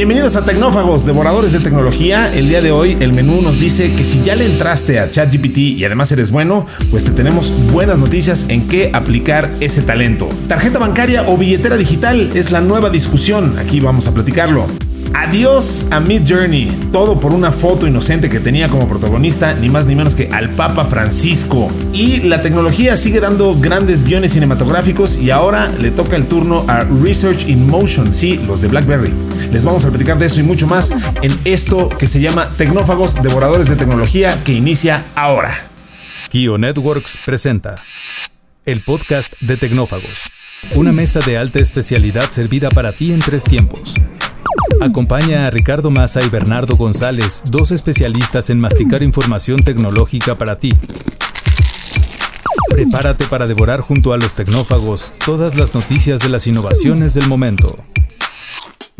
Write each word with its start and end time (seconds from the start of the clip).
Bienvenidos 0.00 0.34
a 0.36 0.46
Tecnófagos, 0.46 1.04
devoradores 1.04 1.52
de 1.52 1.60
tecnología. 1.60 2.34
El 2.34 2.48
día 2.48 2.62
de 2.62 2.72
hoy 2.72 2.96
el 3.00 3.12
menú 3.12 3.42
nos 3.42 3.60
dice 3.60 3.94
que 3.94 4.02
si 4.02 4.22
ya 4.22 4.34
le 4.34 4.46
entraste 4.46 4.98
a 4.98 5.10
ChatGPT 5.10 5.58
y 5.58 5.84
además 5.84 6.10
eres 6.10 6.30
bueno, 6.30 6.64
pues 6.90 7.04
te 7.04 7.10
tenemos 7.10 7.52
buenas 7.70 7.98
noticias 7.98 8.46
en 8.48 8.66
qué 8.66 8.88
aplicar 8.94 9.50
ese 9.60 9.82
talento. 9.82 10.26
Tarjeta 10.48 10.78
bancaria 10.78 11.28
o 11.28 11.36
billetera 11.36 11.76
digital 11.76 12.30
es 12.34 12.50
la 12.50 12.62
nueva 12.62 12.88
discusión. 12.88 13.58
Aquí 13.58 13.78
vamos 13.80 14.06
a 14.06 14.14
platicarlo. 14.14 14.64
Adiós 15.14 15.88
a 15.90 16.00
Mid 16.00 16.22
Journey, 16.26 16.70
todo 16.92 17.18
por 17.18 17.34
una 17.34 17.52
foto 17.52 17.86
inocente 17.86 18.28
que 18.28 18.40
tenía 18.40 18.68
como 18.68 18.88
protagonista 18.88 19.54
ni 19.54 19.68
más 19.68 19.86
ni 19.86 19.94
menos 19.94 20.14
que 20.14 20.28
al 20.28 20.50
Papa 20.50 20.84
Francisco. 20.84 21.68
Y 21.92 22.18
la 22.20 22.42
tecnología 22.42 22.96
sigue 22.96 23.20
dando 23.20 23.54
grandes 23.58 24.04
guiones 24.04 24.32
cinematográficos 24.32 25.16
y 25.16 25.30
ahora 25.30 25.68
le 25.80 25.90
toca 25.90 26.16
el 26.16 26.26
turno 26.26 26.64
a 26.68 26.80
Research 26.80 27.48
in 27.48 27.66
Motion, 27.66 28.14
sí, 28.14 28.40
los 28.46 28.60
de 28.60 28.68
BlackBerry. 28.68 29.12
Les 29.52 29.64
vamos 29.64 29.84
a 29.84 29.88
platicar 29.88 30.18
de 30.18 30.26
eso 30.26 30.40
y 30.40 30.44
mucho 30.44 30.66
más 30.66 30.92
en 31.22 31.36
esto 31.44 31.88
que 31.88 32.06
se 32.06 32.20
llama 32.20 32.50
Tecnófagos, 32.56 33.22
Devoradores 33.22 33.68
de 33.68 33.76
Tecnología, 33.76 34.38
que 34.44 34.52
inicia 34.52 35.06
ahora. 35.14 35.70
Kio 36.30 36.58
Networks 36.58 37.22
presenta 37.26 37.74
el 38.64 38.80
podcast 38.80 39.40
de 39.40 39.56
Tecnófagos, 39.56 40.30
una 40.76 40.92
mesa 40.92 41.20
de 41.20 41.36
alta 41.36 41.58
especialidad 41.58 42.30
servida 42.30 42.70
para 42.70 42.92
ti 42.92 43.12
en 43.12 43.20
tres 43.20 43.44
tiempos. 43.44 43.94
Acompaña 44.80 45.46
a 45.46 45.50
Ricardo 45.50 45.90
Massa 45.90 46.22
y 46.24 46.28
Bernardo 46.28 46.76
González, 46.76 47.42
dos 47.50 47.70
especialistas 47.70 48.50
en 48.50 48.58
masticar 48.58 49.02
información 49.02 49.62
tecnológica 49.62 50.36
para 50.36 50.56
ti. 50.56 50.72
Prepárate 52.70 53.26
para 53.26 53.46
devorar 53.46 53.80
junto 53.80 54.12
a 54.12 54.16
los 54.16 54.36
tecnófagos 54.36 55.12
todas 55.26 55.54
las 55.56 55.74
noticias 55.74 56.22
de 56.22 56.30
las 56.30 56.46
innovaciones 56.46 57.14
del 57.14 57.28
momento. 57.28 57.76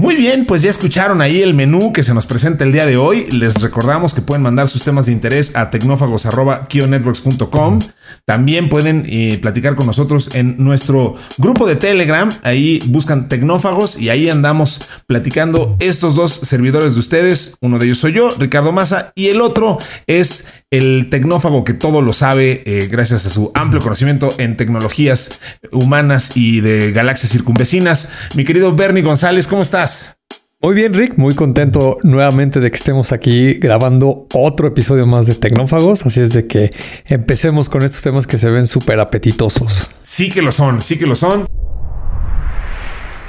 Muy 0.00 0.16
bien, 0.16 0.46
pues 0.46 0.62
ya 0.62 0.70
escucharon 0.70 1.20
ahí 1.20 1.42
el 1.42 1.52
menú 1.52 1.92
que 1.92 2.02
se 2.02 2.14
nos 2.14 2.24
presenta 2.24 2.64
el 2.64 2.72
día 2.72 2.86
de 2.86 2.96
hoy. 2.96 3.26
Les 3.26 3.60
recordamos 3.60 4.14
que 4.14 4.22
pueden 4.22 4.42
mandar 4.42 4.70
sus 4.70 4.82
temas 4.82 5.04
de 5.04 5.12
interés 5.12 5.54
a 5.54 5.68
tecnófagos.kionetworks.com. 5.68 7.80
También 8.24 8.70
pueden 8.70 9.04
eh, 9.06 9.38
platicar 9.42 9.76
con 9.76 9.86
nosotros 9.86 10.34
en 10.34 10.56
nuestro 10.56 11.16
grupo 11.36 11.66
de 11.66 11.76
Telegram. 11.76 12.30
Ahí 12.42 12.80
buscan 12.88 13.28
Tecnófagos 13.28 14.00
y 14.00 14.08
ahí 14.08 14.30
andamos 14.30 14.88
platicando 15.06 15.76
estos 15.80 16.14
dos 16.14 16.32
servidores 16.32 16.94
de 16.94 17.00
ustedes. 17.00 17.58
Uno 17.60 17.78
de 17.78 17.84
ellos 17.84 17.98
soy 17.98 18.14
yo, 18.14 18.30
Ricardo 18.38 18.72
Massa, 18.72 19.12
y 19.14 19.26
el 19.26 19.42
otro 19.42 19.76
es 20.06 20.50
el 20.70 21.08
tecnófago 21.10 21.64
que 21.64 21.74
todo 21.74 22.00
lo 22.00 22.12
sabe 22.12 22.62
eh, 22.64 22.86
gracias 22.86 23.26
a 23.26 23.30
su 23.30 23.50
amplio 23.54 23.82
conocimiento 23.82 24.30
en 24.38 24.56
tecnologías 24.56 25.40
humanas 25.72 26.36
y 26.36 26.60
de 26.60 26.92
galaxias 26.92 27.32
circunvecinas. 27.32 28.12
Mi 28.36 28.44
querido 28.44 28.74
Bernie 28.74 29.02
González, 29.02 29.48
¿cómo 29.48 29.62
estás? 29.62 30.16
Muy 30.62 30.74
bien, 30.74 30.94
Rick, 30.94 31.16
muy 31.16 31.34
contento 31.34 31.96
nuevamente 32.02 32.60
de 32.60 32.70
que 32.70 32.76
estemos 32.76 33.12
aquí 33.12 33.54
grabando 33.54 34.28
otro 34.34 34.68
episodio 34.68 35.06
más 35.06 35.26
de 35.26 35.34
Tecnófagos. 35.34 36.06
Así 36.06 36.20
es 36.20 36.34
de 36.34 36.46
que 36.46 36.70
empecemos 37.06 37.68
con 37.68 37.82
estos 37.82 38.02
temas 38.02 38.26
que 38.26 38.38
se 38.38 38.50
ven 38.50 38.66
súper 38.66 39.00
apetitosos. 39.00 39.90
Sí 40.02 40.28
que 40.28 40.42
lo 40.42 40.52
son, 40.52 40.82
sí 40.82 40.98
que 40.98 41.06
lo 41.06 41.16
son. 41.16 41.46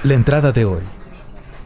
La 0.04 0.14
entrada 0.14 0.52
de 0.52 0.66
hoy. 0.66 1.01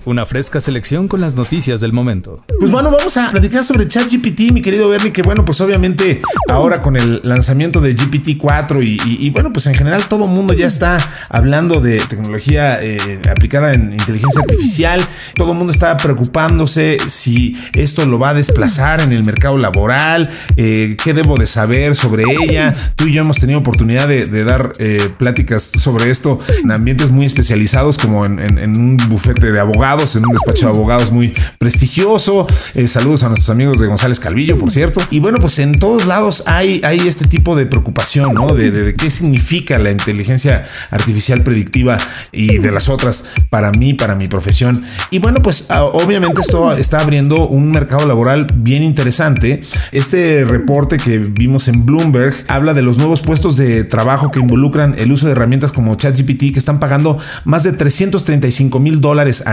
Una 0.06 0.28
fresca 0.28 0.62
selección 0.62 1.08
con 1.08 1.20
las 1.20 1.34
noticias 1.34 1.82
del 1.82 1.92
momento. 1.92 2.46
Pues 2.60 2.70
bueno, 2.70 2.92
vamos 2.92 3.18
a 3.18 3.32
platicar 3.32 3.64
sobre 3.64 3.88
ChatGPT, 3.88 4.52
mi 4.54 4.62
querido 4.62 4.88
Bernie, 4.88 5.12
que 5.12 5.24
bueno, 5.24 5.44
pues 5.44 5.60
obviamente 5.62 6.22
ahora 6.48 6.84
con 6.84 6.96
el 6.96 7.22
lanzamiento 7.24 7.82
de 7.82 7.96
GPT-4 7.96 8.84
y, 8.84 9.30
bueno, 9.32 9.52
pues 9.52 9.66
en 9.66 9.74
general 9.74 10.08
todo 10.08 10.26
el 10.26 10.30
mundo 10.30 10.54
ya 10.54 10.68
está 10.68 11.00
hablando 11.28 11.82
de 11.82 12.02
tecnología 12.02 12.78
eh, 12.84 13.20
aplicada 13.28 13.74
en 13.74 13.94
inteligencia 13.94 14.42
artificial. 14.42 15.02
Todo 15.36 15.54
el 15.54 15.58
mundo 15.58 15.74
está 15.74 15.98
preocupándose 15.98 17.00
si 17.08 17.58
esto 17.74 18.06
lo 18.06 18.20
va 18.20 18.30
a 18.30 18.34
desplazar 18.36 19.02
en 19.02 19.12
el 19.12 19.26
mercado 19.26 19.58
laboral, 19.58 20.30
eh, 20.56 20.98
qué 21.04 21.16
debo 21.16 21.36
de 21.38 21.48
saber 21.48 21.96
sobre 21.96 22.26
ella. 22.26 22.94
Tú 22.96 23.08
y 23.08 23.14
yo 23.14 23.24
hemos 23.24 23.40
tenido 23.40 23.58
oportunidad 23.58 24.08
de, 24.08 24.44
dar 24.46 24.74
eh, 24.78 25.10
pláticas 25.18 25.64
sobre 25.64 26.12
esto 26.12 26.40
en 26.64 26.72
ambientes 26.72 27.10
muy 27.10 27.26
especializados 27.26 27.98
como 27.98 28.24
en 28.24 28.80
un 28.80 28.98
bufete 29.10 29.52
de 29.52 29.60
abogados 29.60 29.95
en 29.96 30.26
un 30.26 30.34
despacho 30.34 30.66
de 30.66 30.74
abogados 30.74 31.10
muy 31.10 31.34
prestigioso. 31.58 32.46
Eh, 32.74 32.88
saludos 32.88 33.24
a 33.24 33.30
nuestros 33.30 33.50
amigos 33.50 33.80
de 33.80 33.88
González 33.88 34.20
Calvillo, 34.20 34.58
por 34.58 34.70
cierto. 34.72 35.00
Y 35.10 35.20
bueno, 35.20 35.38
pues 35.40 35.58
en 35.60 35.80
todos 35.80 36.06
lados 36.06 36.44
hay, 36.48 36.82
hay 36.84 37.00
este 37.08 37.26
tipo 37.26 37.56
de 37.56 37.66
preocupación, 37.66 38.34
¿no? 38.34 38.54
De, 38.54 38.94
qué 38.96 39.10
significa 39.10 39.80
la 39.80 39.92
inteligencia 39.92 40.68
artificial 40.92 41.42
predictiva 41.44 41.98
y 42.34 42.58
de 42.58 42.72
las 42.72 42.90
otras 42.90 43.32
para 43.50 43.72
mí, 43.72 43.94
para 43.94 44.16
mi 44.16 44.28
profesión. 44.28 44.84
Y 45.12 45.20
bueno, 45.20 45.42
pues 45.42 45.68
ah, 45.72 45.86
obviamente 45.86 46.42
esto 46.42 46.74
está 46.74 47.00
abriendo 47.00 47.48
un 47.48 47.72
mercado 47.72 48.06
laboral 48.06 48.48
bien 48.54 48.84
interesante. 48.84 49.62
Este 49.94 50.44
reporte 50.44 50.98
que 50.98 51.20
vimos 51.20 51.70
en 51.70 51.86
Bloomberg 51.86 52.36
habla 52.50 52.74
de 52.74 52.82
los 52.82 52.98
nuevos 52.98 53.22
puestos 53.22 53.56
de 53.56 53.86
trabajo 53.86 54.30
que 54.30 54.40
involucran 54.40 54.96
el 54.98 55.14
uso 55.14 55.26
de 55.26 55.32
herramientas 55.32 55.72
como 55.72 55.96
ChatGPT 55.96 56.52
que 56.52 56.60
están 56.60 56.80
pagando 56.80 57.18
más 57.46 57.64
de 57.64 57.72
335 57.72 58.80
mil 58.80 59.00
dólares 59.00 59.44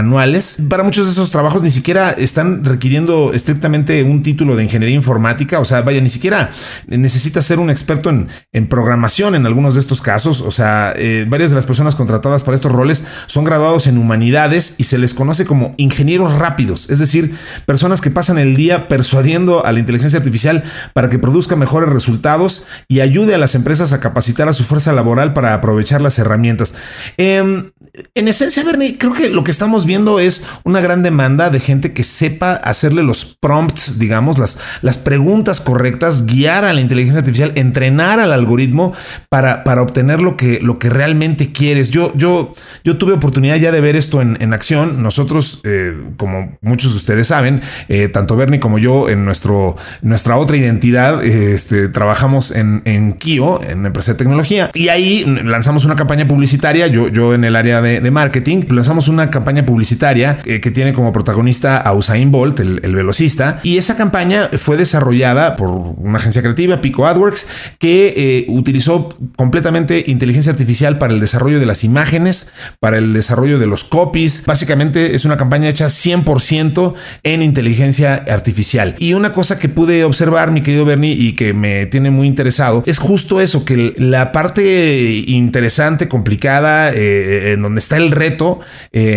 para 0.68 0.82
muchos 0.82 1.06
de 1.06 1.12
esos 1.12 1.30
trabajos 1.30 1.62
ni 1.62 1.70
siquiera 1.70 2.10
están 2.10 2.64
requiriendo 2.64 3.32
estrictamente 3.32 4.02
un 4.02 4.22
título 4.22 4.56
de 4.56 4.64
ingeniería 4.64 4.96
informática, 4.96 5.60
o 5.60 5.64
sea, 5.64 5.82
vaya, 5.82 6.00
ni 6.00 6.08
siquiera 6.08 6.50
necesita 6.86 7.42
ser 7.42 7.58
un 7.58 7.70
experto 7.70 8.10
en, 8.10 8.66
programación 8.68 9.34
en 9.34 9.46
algunos 9.46 9.74
de 9.74 9.80
estos 9.80 10.00
casos, 10.00 10.40
o 10.40 10.50
sea, 10.50 10.94
eh, 10.96 11.26
varias 11.28 11.50
de 11.50 11.56
las 11.56 11.66
personas 11.66 11.94
contratadas 11.94 12.42
para 12.42 12.54
estos 12.54 12.72
roles 12.72 13.04
son 13.26 13.44
graduados 13.44 13.86
en 13.86 13.98
humanidades 13.98 14.76
y 14.78 14.84
se 14.84 14.98
les 14.98 15.14
conoce 15.14 15.44
como 15.44 15.74
ingenieros 15.76 16.34
rápidos, 16.34 16.90
es 16.90 16.98
decir, 16.98 17.34
personas 17.66 18.00
que 18.00 18.10
pasan 18.10 18.38
el 18.38 18.56
día 18.56 18.88
persuadiendo 18.88 19.64
a 19.64 19.72
la 19.72 19.80
inteligencia 19.80 20.18
artificial 20.18 20.64
para 20.94 21.08
que 21.08 21.18
produzca 21.18 21.56
mejores 21.56 21.90
resultados 21.90 22.66
y 22.88 23.00
ayude 23.00 23.34
a 23.34 23.38
las 23.38 23.54
empresas 23.54 23.92
a 23.92 24.00
capacitar 24.00 24.48
a 24.48 24.52
su 24.52 24.64
fuerza 24.64 24.92
laboral 24.92 25.32
para 25.32 25.54
aprovechar 25.54 26.00
las 26.00 26.18
herramientas. 26.18 26.74
Em, 27.16 27.72
en 28.14 28.28
esencia, 28.28 28.64
Bernie, 28.64 28.96
creo 28.96 29.12
que 29.12 29.28
lo 29.28 29.44
que 29.44 29.50
estamos 29.50 29.84
viendo 29.84 30.18
es 30.22 30.46
una 30.64 30.80
gran 30.80 31.02
demanda 31.02 31.50
de 31.50 31.60
gente 31.60 31.92
que 31.92 32.04
sepa 32.04 32.52
hacerle 32.52 33.02
los 33.02 33.36
prompts, 33.38 33.98
digamos, 33.98 34.38
las, 34.38 34.58
las 34.80 34.98
preguntas 34.98 35.60
correctas, 35.60 36.26
guiar 36.26 36.64
a 36.64 36.72
la 36.72 36.80
inteligencia 36.80 37.20
artificial, 37.20 37.52
entrenar 37.54 38.20
al 38.20 38.32
algoritmo 38.32 38.92
para, 39.28 39.64
para 39.64 39.82
obtener 39.82 40.22
lo 40.22 40.36
que, 40.36 40.60
lo 40.60 40.78
que 40.78 40.90
realmente 40.90 41.52
quieres. 41.52 41.90
Yo, 41.90 42.12
yo, 42.16 42.54
yo 42.84 42.96
tuve 42.96 43.12
oportunidad 43.12 43.56
ya 43.56 43.72
de 43.72 43.80
ver 43.80 43.96
esto 43.96 44.20
en, 44.20 44.52
acción. 44.52 45.02
Nosotros, 45.02 45.60
eh, 45.64 45.96
como 46.16 46.58
muchos 46.60 46.92
de 46.92 46.98
ustedes 46.98 47.28
saben, 47.28 47.62
eh, 47.88 48.08
tanto 48.08 48.36
Bernie 48.36 48.60
como 48.60 48.78
yo, 48.78 49.08
en 49.08 49.24
nuestro, 49.24 49.76
nuestra 50.02 50.36
otra 50.36 50.56
identidad, 50.56 51.24
este, 51.24 51.88
trabajamos 51.88 52.50
en, 52.50 52.82
en 52.84 53.14
Kio, 53.14 53.62
en 53.62 53.86
empresa 53.86 54.12
de 54.12 54.18
tecnología, 54.18 54.70
y 54.74 54.88
ahí 54.88 55.24
lanzamos 55.24 55.84
una 55.84 55.96
campaña 55.96 56.28
publicitaria. 56.28 56.86
Yo, 56.86 57.08
yo 57.08 57.34
en 57.34 57.44
el 57.44 57.56
área 57.56 57.80
de, 57.80 58.10
marketing, 58.10 58.62
lanzamos 58.70 59.08
una 59.08 59.30
campaña 59.30 59.64
publicitaria 59.64 60.11
eh, 60.12 60.60
que 60.60 60.70
tiene 60.70 60.92
como 60.92 61.12
protagonista 61.12 61.78
a 61.78 61.94
Usain 61.94 62.30
Bolt, 62.30 62.60
el, 62.60 62.94
velocista, 62.94 63.60
y 63.62 63.78
esa 63.78 63.96
campaña 63.96 64.50
fue 64.58 64.76
desarrollada 64.76 65.56
por 65.56 65.70
una 65.70 66.18
agencia 66.18 66.42
creativa, 66.42 66.80
Pico 66.80 67.06
AdWorks, 67.06 67.46
que 67.78 68.14
eh, 68.16 68.46
utilizó 68.48 69.08
completamente 69.36 70.04
inteligencia 70.06 70.52
artificial 70.52 70.98
para 70.98 71.14
el 71.14 71.20
desarrollo 71.20 71.60
de 71.60 71.66
las 71.66 71.84
imágenes, 71.84 72.52
para 72.80 72.98
el 72.98 73.12
desarrollo 73.12 73.58
de 73.58 73.66
los 73.66 73.84
copies. 73.84 74.44
Básicamente 74.44 75.14
es 75.14 75.24
una 75.24 75.36
campaña 75.36 75.68
hecha 75.68 75.86
100% 75.86 76.94
en 77.22 77.42
inteligencia 77.42 78.24
artificial. 78.28 78.94
Y 78.98 79.14
una 79.14 79.32
cosa 79.32 79.58
que 79.58 79.68
pude 79.68 80.04
observar, 80.04 80.50
mi 80.50 80.62
querido 80.62 80.84
Bernie, 80.84 81.12
y 81.12 81.32
que 81.32 81.54
me 81.54 81.86
tiene 81.86 82.10
muy 82.10 82.26
interesado, 82.26 82.82
es 82.86 82.98
justo 82.98 83.40
eso, 83.40 83.64
que 83.64 83.94
la 83.96 84.32
parte 84.32 85.24
interesante, 85.26 86.08
complicada, 86.08 86.92
eh, 86.92 87.52
en 87.52 87.62
donde 87.62 87.78
está 87.78 87.96
el 87.96 88.10
reto 88.10 88.60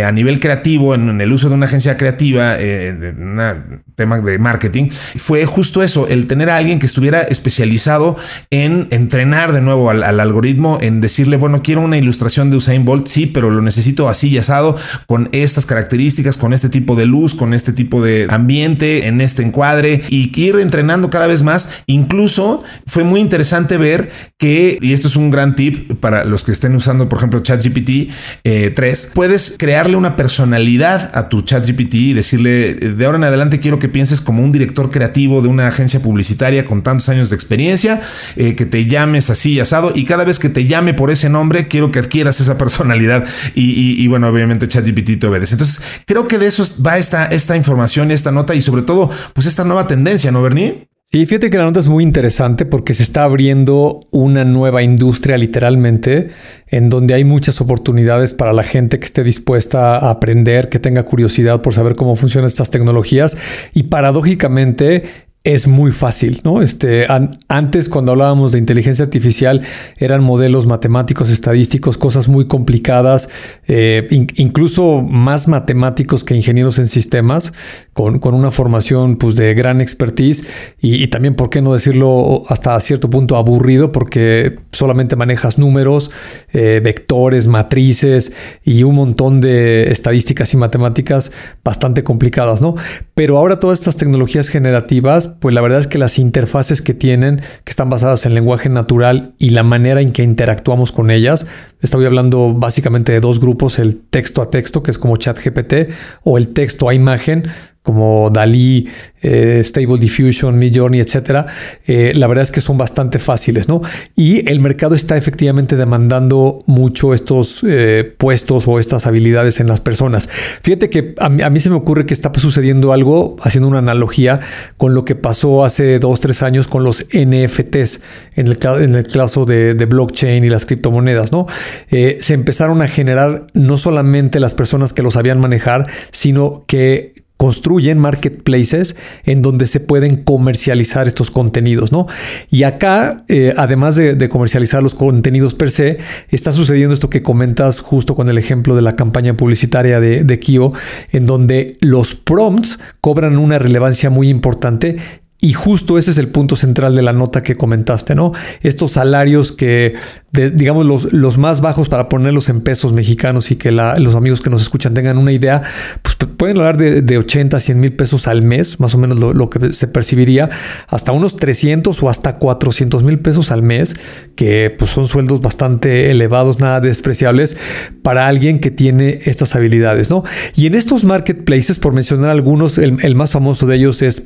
a 0.05 0.11
nivel 0.11 0.39
creativo, 0.39 0.74
en, 0.75 1.21
el 1.21 1.31
uso 1.31 1.49
de 1.49 1.55
una 1.55 1.65
agencia 1.65 1.97
creativa, 1.97 2.55
eh, 2.59 3.13
un 3.17 3.83
tema 3.95 4.19
de 4.19 4.37
marketing, 4.37 4.89
fue 5.15 5.45
justo 5.45 5.83
eso, 5.83 6.07
el 6.07 6.27
tener 6.27 6.49
a 6.49 6.57
alguien 6.57 6.79
que 6.79 6.85
estuviera 6.85 7.21
especializado 7.21 8.17
en 8.51 8.87
entrenar 8.91 9.53
de 9.53 9.61
nuevo 9.61 9.89
al, 9.89 10.03
algoritmo, 10.19 10.77
en 10.81 11.01
decirle, 11.01 11.37
bueno, 11.37 11.63
quiero 11.63 11.81
una 11.81 11.97
ilustración 11.97 12.49
de 12.49 12.57
Usain 12.57 12.85
Bolt, 12.85 13.07
sí, 13.07 13.25
pero 13.25 13.49
lo 13.49 13.61
necesito 13.61 14.09
así 14.09 14.29
y 14.29 14.37
asado, 14.37 14.77
con 15.07 15.29
estas 15.31 15.65
características, 15.65 16.37
con 16.37 16.53
este 16.53 16.69
tipo 16.69 16.95
de 16.95 17.05
luz, 17.05 17.33
con 17.33 17.53
este 17.53 17.73
tipo 17.73 18.01
de 18.01 18.27
ambiente, 18.29 19.07
en 19.07 19.21
este 19.21 19.43
encuadre, 19.43 20.01
y 20.09 20.31
ir 20.39 20.57
entrenando 20.57 21.09
cada 21.09 21.27
vez 21.27 21.43
más. 21.43 21.69
Incluso 21.87 22.63
fue 22.85 23.03
muy 23.03 23.19
interesante 23.19 23.77
ver 23.77 24.11
que, 24.37 24.77
y 24.81 24.93
esto 24.93 25.07
es 25.07 25.15
un 25.15 25.31
gran 25.31 25.55
tip 25.55 25.99
para 25.99 26.25
los 26.25 26.43
que 26.43 26.51
estén 26.51 26.75
usando, 26.75 27.09
por 27.09 27.19
ejemplo, 27.19 27.39
ChatGPT, 27.39 28.11
3, 28.43 28.43
eh, 28.43 29.09
puedes 29.13 29.55
crearle 29.57 29.95
una 29.95 30.15
personalidad 30.15 30.64
a 31.13 31.29
tu 31.29 31.41
ChatGPT 31.41 31.93
y 31.95 32.13
decirle, 32.13 32.73
de 32.73 33.05
ahora 33.05 33.17
en 33.17 33.23
adelante 33.23 33.59
quiero 33.59 33.79
que 33.79 33.87
pienses 33.87 34.19
como 34.19 34.43
un 34.43 34.51
director 34.51 34.89
creativo 34.89 35.41
de 35.41 35.47
una 35.47 35.67
agencia 35.67 36.01
publicitaria 36.01 36.65
con 36.65 36.81
tantos 36.81 37.07
años 37.09 37.29
de 37.29 37.35
experiencia, 37.35 38.01
eh, 38.35 38.55
que 38.55 38.65
te 38.65 38.85
llames 38.85 39.29
así 39.29 39.59
asado 39.59 39.91
y 39.93 40.05
cada 40.05 40.23
vez 40.23 40.39
que 40.39 40.49
te 40.49 40.65
llame 40.65 40.93
por 40.93 41.11
ese 41.11 41.29
nombre, 41.29 41.67
quiero 41.67 41.91
que 41.91 41.99
adquieras 41.99 42.39
esa 42.41 42.57
personalidad 42.57 43.25
y, 43.53 44.07
bueno, 44.07 44.27
obviamente 44.27 44.67
ChatGPT 44.67 45.19
te 45.19 45.27
obedece. 45.27 45.55
Entonces, 45.55 45.83
creo 46.05 46.27
que 46.27 46.37
de 46.37 46.47
eso 46.47 46.65
va 46.85 46.97
esta, 46.97 47.25
esta 47.25 47.55
información, 47.55 48.11
esta 48.11 48.31
nota 48.31 48.55
y 48.55 48.61
sobre 48.61 48.81
todo, 48.81 49.11
pues 49.33 49.47
esta 49.47 49.63
nueva 49.63 49.87
tendencia, 49.87 50.31
¿no, 50.31 50.41
Bernie? 50.41 50.87
Sí, 51.15 51.25
fíjate 51.25 51.49
que 51.49 51.57
la 51.57 51.63
nota 51.63 51.79
es 51.79 51.87
muy 51.87 52.03
interesante 52.03 52.65
porque 52.65 52.93
se 52.93 53.01
está 53.01 53.23
abriendo 53.23 54.01
una 54.11 54.43
nueva 54.43 54.83
industria 54.83 55.37
literalmente 55.37 56.27
en 56.67 56.89
donde 56.89 57.13
hay 57.13 57.23
muchas 57.23 57.61
oportunidades 57.61 58.33
para 58.33 58.51
la 58.51 58.63
gente 58.63 58.99
que 58.99 59.05
esté 59.05 59.23
dispuesta 59.23 59.95
a 59.95 60.09
aprender, 60.09 60.67
que 60.67 60.77
tenga 60.77 61.03
curiosidad 61.03 61.61
por 61.61 61.73
saber 61.73 61.95
cómo 61.95 62.17
funcionan 62.17 62.47
estas 62.47 62.69
tecnologías. 62.69 63.37
Y 63.73 63.83
paradójicamente 63.83 65.05
es 65.45 65.67
muy 65.67 65.91
fácil, 65.91 66.41
¿no? 66.43 66.63
Este, 66.63 67.05
antes 67.47 67.87
cuando 67.87 68.11
hablábamos 68.11 68.51
de 68.51 68.57
inteligencia 68.57 69.05
artificial 69.05 69.61
eran 69.97 70.23
modelos 70.23 70.65
matemáticos, 70.65 71.29
estadísticos, 71.29 71.99
cosas 71.99 72.27
muy 72.27 72.47
complicadas, 72.47 73.29
eh, 73.67 74.07
incluso 74.09 75.03
más 75.03 75.47
matemáticos 75.47 76.23
que 76.23 76.35
ingenieros 76.35 76.79
en 76.79 76.87
sistemas, 76.87 77.53
con, 77.93 78.19
una 78.33 78.49
formación 78.49 79.17
pues, 79.17 79.35
de 79.35 79.53
gran 79.53 79.81
expertise 79.81 80.47
y, 80.81 81.07
también, 81.07 81.35
¿por 81.35 81.51
qué 81.51 81.61
no 81.61 81.73
decirlo 81.73 82.43
hasta 82.49 82.77
cierto 82.79 83.11
punto 83.11 83.37
aburrido? 83.37 83.91
Porque 83.91 84.57
solamente 84.71 85.15
manejas 85.15 85.59
números, 85.59 86.09
eh, 86.53 86.81
vectores, 86.83 87.45
matrices 87.45 88.33
y 88.63 88.81
un 88.81 88.95
montón 88.95 89.41
de 89.41 89.91
estadísticas 89.91 90.53
y 90.55 90.57
matemáticas 90.57 91.31
bastante 91.63 92.03
complicadas, 92.03 92.61
¿no? 92.61 92.75
Pero 93.13 93.37
ahora 93.37 93.59
todas 93.59 93.79
estas 93.79 93.95
tecnologías 93.95 94.49
generativas 94.49 95.34
pues 95.39 95.53
la 95.53 95.61
verdad 95.61 95.79
es 95.79 95.87
que 95.87 95.97
las 95.97 96.19
interfaces 96.19 96.81
que 96.81 96.93
tienen, 96.93 97.37
que 97.63 97.69
están 97.69 97.89
basadas 97.89 98.25
en 98.25 98.33
lenguaje 98.33 98.69
natural 98.69 99.33
y 99.37 99.51
la 99.51 99.63
manera 99.63 100.01
en 100.01 100.11
que 100.11 100.23
interactuamos 100.23 100.91
con 100.91 101.11
ellas, 101.11 101.47
estoy 101.81 102.05
hablando 102.05 102.53
básicamente 102.53 103.11
de 103.11 103.19
dos 103.19 103.39
grupos, 103.39 103.79
el 103.79 103.97
texto 103.97 104.41
a 104.41 104.49
texto, 104.49 104.83
que 104.83 104.91
es 104.91 104.97
como 104.97 105.17
ChatGPT, 105.17 105.91
o 106.23 106.37
el 106.37 106.49
texto 106.49 106.89
a 106.89 106.93
imagen, 106.93 107.43
como 107.85 108.31
Dalí, 108.31 108.87
eh, 109.21 109.61
Stable 109.63 109.99
Diffusion, 109.99 110.57
Midjourney, 110.57 110.99
etcétera, 110.99 111.45
eh, 111.85 112.13
la 112.15 112.25
verdad 112.25 112.41
es 112.41 112.51
que 112.51 112.59
son 112.59 112.79
bastante 112.79 113.19
fáciles, 113.19 113.69
¿no? 113.69 113.83
Y 114.15 114.49
el 114.49 114.59
mercado 114.59 114.95
está 114.95 115.17
efectivamente 115.17 115.75
demandando 115.75 116.63
mucho 116.65 117.13
estos 117.13 117.63
eh, 117.67 118.11
puestos 118.17 118.67
o 118.67 118.79
estas 118.79 119.05
habilidades 119.05 119.59
en 119.59 119.67
las 119.67 119.81
personas. 119.81 120.29
Fíjate 120.63 120.89
que 120.89 121.13
a 121.19 121.29
mí, 121.29 121.59
se 121.59 121.69
me 121.69 121.75
ocurre 121.75 122.07
que 122.07 122.15
está 122.15 122.31
sucediendo 122.33 122.91
algo, 122.91 123.35
haciendo 123.41 123.67
una 123.67 123.79
analogía 123.79 124.39
con 124.77 124.95
lo 124.95 125.05
que 125.05 125.13
pasó 125.13 125.63
hace 125.63 125.99
dos, 125.99 126.21
tres 126.21 126.41
años 126.41 126.67
con 126.67 126.83
los 126.83 127.05
NFTs, 127.13 128.01
en 128.35 128.47
el, 128.47 128.57
en 128.81 128.95
el 128.95 129.07
caso 129.07 129.45
de, 129.45 129.75
de, 129.75 129.85
blockchain 129.85 130.43
y 130.43 130.49
las 130.49 130.65
criptomonedas, 130.65 131.31
¿no? 131.31 131.45
se 131.89 132.33
empezaron 132.33 132.81
a 132.81 132.87
generar 132.87 133.45
no 133.53 133.77
solamente 133.77 134.39
las 134.39 134.55
personas 134.55 134.91
que 134.91 135.03
lo 135.03 135.11
sabían 135.11 135.39
manejar, 135.39 135.87
sino 136.11 136.63
que 136.67 137.24
construyen 137.37 137.99
marketplaces 137.99 138.95
en 139.23 139.41
donde 139.41 139.67
se 139.67 139.79
pueden 139.79 140.23
comercializar 140.23 141.07
estos 141.07 141.31
contenidos, 141.31 141.91
¿no? 141.91 142.07
Y 142.49 142.63
acá, 142.63 143.23
eh, 143.27 143.53
además 143.57 143.95
de, 143.95 144.29
comercializar 144.29 144.81
los 144.81 144.95
contenidos 144.95 145.53
per 145.53 145.71
se, 145.71 145.99
está 146.29 146.53
sucediendo 146.53 146.93
esto 146.93 147.09
que 147.09 147.21
comentas 147.21 147.79
justo 147.79 148.15
con 148.15 148.29
el 148.29 148.37
ejemplo 148.37 148.75
de 148.75 148.81
la 148.81 148.95
campaña 148.95 149.35
publicitaria 149.35 149.99
de, 149.99 150.23
de 150.23 150.39
Kio, 150.39 150.73
en 151.11 151.25
donde 151.25 151.77
los 151.81 152.15
prompts 152.15 152.79
cobran 153.01 153.37
una 153.37 153.59
relevancia 153.59 154.09
muy 154.09 154.29
importante 154.29 154.97
y 155.39 155.53
justo 155.53 155.97
ese 155.97 156.11
es 156.11 156.17
el 156.17 156.29
punto 156.29 156.55
central 156.55 156.95
de 156.95 157.01
la 157.01 157.11
nota 157.11 157.43
que 157.43 157.55
comentaste, 157.55 158.15
¿no? 158.15 158.31
Estos 158.61 158.93
salarios 158.93 159.51
que, 159.51 159.93
digamos, 160.31 160.85
los, 160.85 161.11
los, 161.11 161.37
más 161.37 161.59
bajos 161.59 161.89
para 161.89 162.07
ponerlos 162.07 162.47
en 162.47 162.61
pesos 162.61 162.93
mexicanos 162.93 163.51
y 163.51 163.57
que 163.57 163.71
los 163.71 164.15
amigos 164.15 164.41
que 164.41 164.49
nos 164.49 164.61
escuchan 164.61 164.93
tengan 164.93 165.17
una 165.17 165.33
idea, 165.33 165.61
pues 166.01 166.15
pueden 166.37 166.57
hablar 166.57 166.77
de, 166.77 167.01
de 167.01 167.17
80, 167.17 167.59
100 167.59 167.79
mil 167.79 167.93
pesos 167.93 168.27
al 168.27 168.43
mes, 168.43 168.79
más 168.79 168.95
o 168.95 168.97
menos 168.97 169.19
lo, 169.19 169.49
que 169.49 169.73
se 169.73 169.87
percibiría, 169.87 170.49
hasta 170.87 171.11
unos 171.11 171.35
300 171.35 172.01
o 172.01 172.09
hasta 172.09 172.37
400 172.37 173.03
mil 173.03 173.19
pesos 173.19 173.51
al 173.51 173.61
mes, 173.61 173.95
que 174.35 174.73
pues 174.77 174.91
son 174.91 175.07
sueldos 175.07 175.41
bastante 175.41 176.11
elevados, 176.11 176.59
nada 176.59 176.79
despreciables 176.79 177.57
para 178.01 178.27
alguien 178.27 178.59
que 178.59 178.71
tiene 178.71 179.19
estas 179.25 179.55
habilidades, 179.55 180.09
¿no? 180.09 180.23
Y 180.55 180.67
en 180.67 180.75
estos 180.75 181.05
marketplaces, 181.05 181.77
por 181.77 181.93
mencionar 181.93 182.29
algunos, 182.29 182.77
el, 182.77 182.97
el 183.03 183.15
más 183.15 183.31
famoso 183.31 183.67
de 183.67 183.75
ellos 183.75 184.01
es 184.01 184.21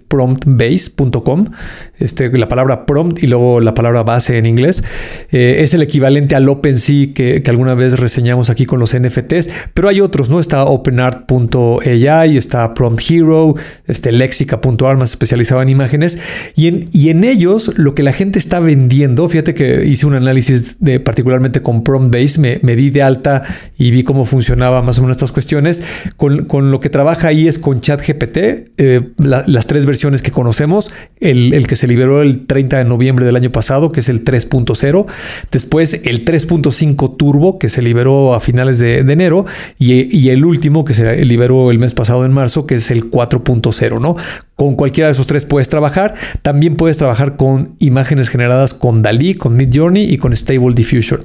Este, 1.98 2.30
la 2.38 2.48
palabra 2.48 2.86
prompt 2.86 3.22
y 3.24 3.28
luego 3.28 3.60
la 3.60 3.74
palabra 3.74 4.04
base 4.04 4.38
en 4.38 4.46
inglés. 4.46 4.84
Eh, 5.32 5.58
es 5.60 5.74
el 5.74 5.82
equivalente 5.82 6.36
al 6.36 6.48
OpenSea 6.48 7.14
que, 7.14 7.44
alguna 7.50 7.74
vez 7.74 8.00
reseñamos 8.00 8.50
aquí 8.50 8.66
con 8.66 8.80
los 8.80 8.96
NFTs, 8.96 9.50
pero 9.74 9.90
hay 9.90 10.02
otros, 10.02 10.30
¿no? 10.30 10.40
Está 10.40 10.64
OpenArt.ai, 10.66 12.38
está 12.38 12.74
Prompt 12.74 13.02
Hero, 13.10 13.56
este 13.88 14.12
Lexica.art 14.12 15.00
más 15.00 15.12
especializado 15.12 15.62
en 15.62 15.70
imágenes 15.70 16.20
y 16.56 16.68
en, 16.68 16.90
y 16.92 17.10
en 17.10 17.24
ellos 17.24 17.72
lo 17.76 17.96
que 17.96 18.04
la 18.04 18.14
gente 18.14 18.38
está 18.38 18.60
vendiendo, 18.60 19.28
fíjate 19.28 19.56
que 19.56 19.86
hice 19.86 20.06
un 20.06 20.14
análisis 20.14 20.80
de 20.80 21.00
particularmente 21.00 21.62
con 21.62 21.84
Prompt 21.84 22.14
Base, 22.14 22.40
me, 22.40 22.60
me 22.62 22.76
di 22.76 22.92
de 22.92 23.02
alta 23.02 23.44
y 23.78 23.92
vi 23.92 24.04
cómo 24.04 24.26
funcionaba 24.26 24.82
más 24.82 25.00
o 25.00 25.02
menos 25.02 25.18
estas 25.18 25.32
cuestiones. 25.32 25.84
Con, 26.18 26.46
con 26.46 26.72
lo 26.72 26.80
que 26.80 26.90
trabaja 26.90 27.30
ahí 27.30 27.48
es 27.48 27.60
con 27.60 27.82
ChatGPT, 27.82 28.38
eh, 28.78 29.10
las 29.18 29.68
tres 29.68 29.86
versiones 29.86 30.22
que 30.22 30.32
conocemos 30.32 30.89
el, 31.20 31.68
que 31.68 31.76
se 31.76 31.88
liberó 31.88 32.22
el 32.22 32.46
30 32.46 32.78
de 32.78 32.86
noviembre 32.86 33.26
del 33.26 33.36
año 33.36 33.52
pasado, 33.52 33.92
que 33.92 34.00
es 34.00 34.10
el 34.10 34.24
3.0, 34.24 35.06
después 35.52 36.02
el 36.04 36.26
3.5 36.26 37.18
Turbo, 37.18 37.60
que 37.60 37.70
se 37.70 37.82
liberó 37.82 38.34
a 38.34 38.40
finales 38.40 38.80
de, 38.80 39.00
enero, 39.00 39.46
y, 39.78 40.16
y, 40.18 40.30
el 40.30 40.46
último 40.46 40.86
que 40.86 40.94
se 40.94 41.26
liberó 41.26 41.72
el 41.72 41.80
mes 41.80 41.94
pasado 41.94 42.26
en 42.26 42.32
marzo, 42.32 42.66
que 42.66 42.76
es 42.76 42.92
el 42.92 43.10
4.0, 43.10 44.00
¿no? 44.00 44.16
Con 44.60 44.76
cualquiera 44.76 45.08
de 45.08 45.14
esos 45.14 45.26
tres 45.26 45.46
puedes 45.46 45.70
trabajar. 45.70 46.16
También 46.42 46.76
puedes 46.76 46.98
trabajar 46.98 47.38
con 47.38 47.76
imágenes 47.80 48.28
generadas 48.28 48.74
con 48.74 49.02
Dalí, 49.02 49.34
con 49.36 49.56
Midjourney 49.56 50.04
y 50.14 50.18
con 50.18 50.36
Stable 50.36 50.76
Diffusion. 50.76 51.22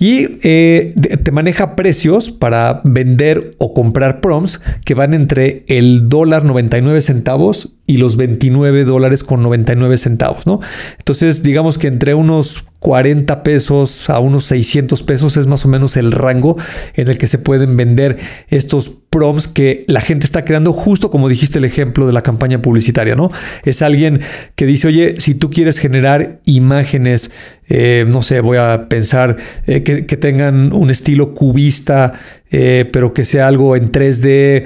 Y 0.00 0.40
eh, 0.42 0.92
te 1.22 1.30
maneja 1.30 1.76
precios 1.76 2.32
para 2.32 2.80
vender 2.82 3.52
o 3.58 3.74
comprar 3.74 4.20
prompts 4.20 4.60
que 4.84 4.94
van 4.94 5.14
entre 5.14 5.62
el 5.68 6.08
dólar 6.08 6.44
99 6.44 7.00
centavos 7.00 7.68
y 7.86 7.98
los 7.98 8.16
29 8.16 8.84
dólares 8.84 9.22
con 9.22 9.40
99 9.44 9.96
centavos, 9.96 10.44
¿no? 10.44 10.58
Entonces, 10.98 11.44
digamos 11.44 11.78
que 11.78 11.86
entre 11.86 12.14
unos 12.14 12.64
40 12.84 13.42
pesos 13.42 14.10
a 14.10 14.18
unos 14.18 14.44
600 14.44 15.02
pesos 15.04 15.38
es 15.38 15.46
más 15.46 15.64
o 15.64 15.68
menos 15.68 15.96
el 15.96 16.12
rango 16.12 16.58
en 16.92 17.08
el 17.08 17.16
que 17.16 17.26
se 17.26 17.38
pueden 17.38 17.78
vender 17.78 18.18
estos 18.48 18.90
prompts 19.08 19.48
que 19.48 19.86
la 19.88 20.02
gente 20.02 20.26
está 20.26 20.44
creando 20.44 20.74
justo 20.74 21.10
como 21.10 21.30
dijiste 21.30 21.58
el 21.58 21.64
ejemplo 21.64 22.06
de 22.06 22.12
la 22.12 22.20
campaña 22.20 22.60
publicitaria, 22.60 23.14
¿no? 23.14 23.30
Es 23.64 23.80
alguien 23.80 24.20
que 24.54 24.66
dice, 24.66 24.88
oye, 24.88 25.14
si 25.16 25.34
tú 25.34 25.48
quieres 25.48 25.78
generar 25.78 26.40
imágenes, 26.44 27.30
eh, 27.68 28.04
no 28.06 28.22
sé, 28.22 28.40
voy 28.40 28.58
a 28.58 28.88
pensar 28.88 29.36
eh, 29.66 29.82
que, 29.82 30.16
tengan 30.16 30.72
un 30.72 30.90
estilo 30.90 31.32
cubista, 31.34 32.12
eh, 32.50 32.88
pero 32.92 33.12
que 33.12 33.24
sea 33.24 33.48
algo 33.48 33.74
en 33.74 33.90
3D, 33.90 34.64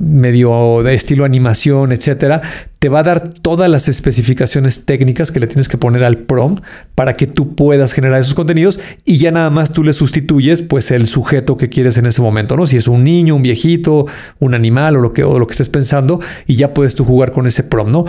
medio 0.00 0.82
de 0.84 0.94
estilo 0.94 1.24
animación, 1.24 1.90
etcétera, 1.90 2.42
te 2.78 2.88
va 2.88 3.00
a 3.00 3.02
dar 3.02 3.28
todas 3.28 3.68
las 3.68 3.88
especificaciones 3.88 4.84
técnicas 4.84 5.32
que 5.32 5.40
le 5.40 5.48
tienes 5.48 5.68
que 5.68 5.76
poner 5.76 6.04
al 6.04 6.18
prompt 6.18 6.62
para 6.94 7.16
que 7.16 7.26
tú 7.26 7.56
puedas 7.56 7.92
generar 7.92 8.20
esos 8.20 8.34
contenidos 8.34 8.78
y 9.04 9.16
ya 9.16 9.32
nada 9.32 9.50
más 9.50 9.72
tú 9.72 9.82
le 9.82 9.92
sustituyes 9.92 10.62
pues 10.62 10.92
el 10.92 11.08
sujeto 11.08 11.56
que 11.56 11.70
quieres 11.70 11.96
en 11.96 12.06
ese 12.06 12.22
momento, 12.22 12.56
¿no? 12.56 12.68
Si 12.68 12.76
es 12.76 12.86
un 12.86 13.02
niño, 13.02 13.34
un 13.34 13.42
viejito, 13.42 14.06
un 14.38 14.54
animal 14.54 14.98
o 14.98 15.00
lo 15.00 15.12
que, 15.12 15.22
lo 15.22 15.46
que 15.46 15.52
estés 15.52 15.70
pensando 15.70 16.20
y 16.46 16.54
ya 16.54 16.72
puedes 16.72 16.94
tú 16.94 17.04
jugar 17.04 17.32
con 17.32 17.46
ese 17.48 17.64
prompt, 17.64 17.90
¿no? 17.90 18.04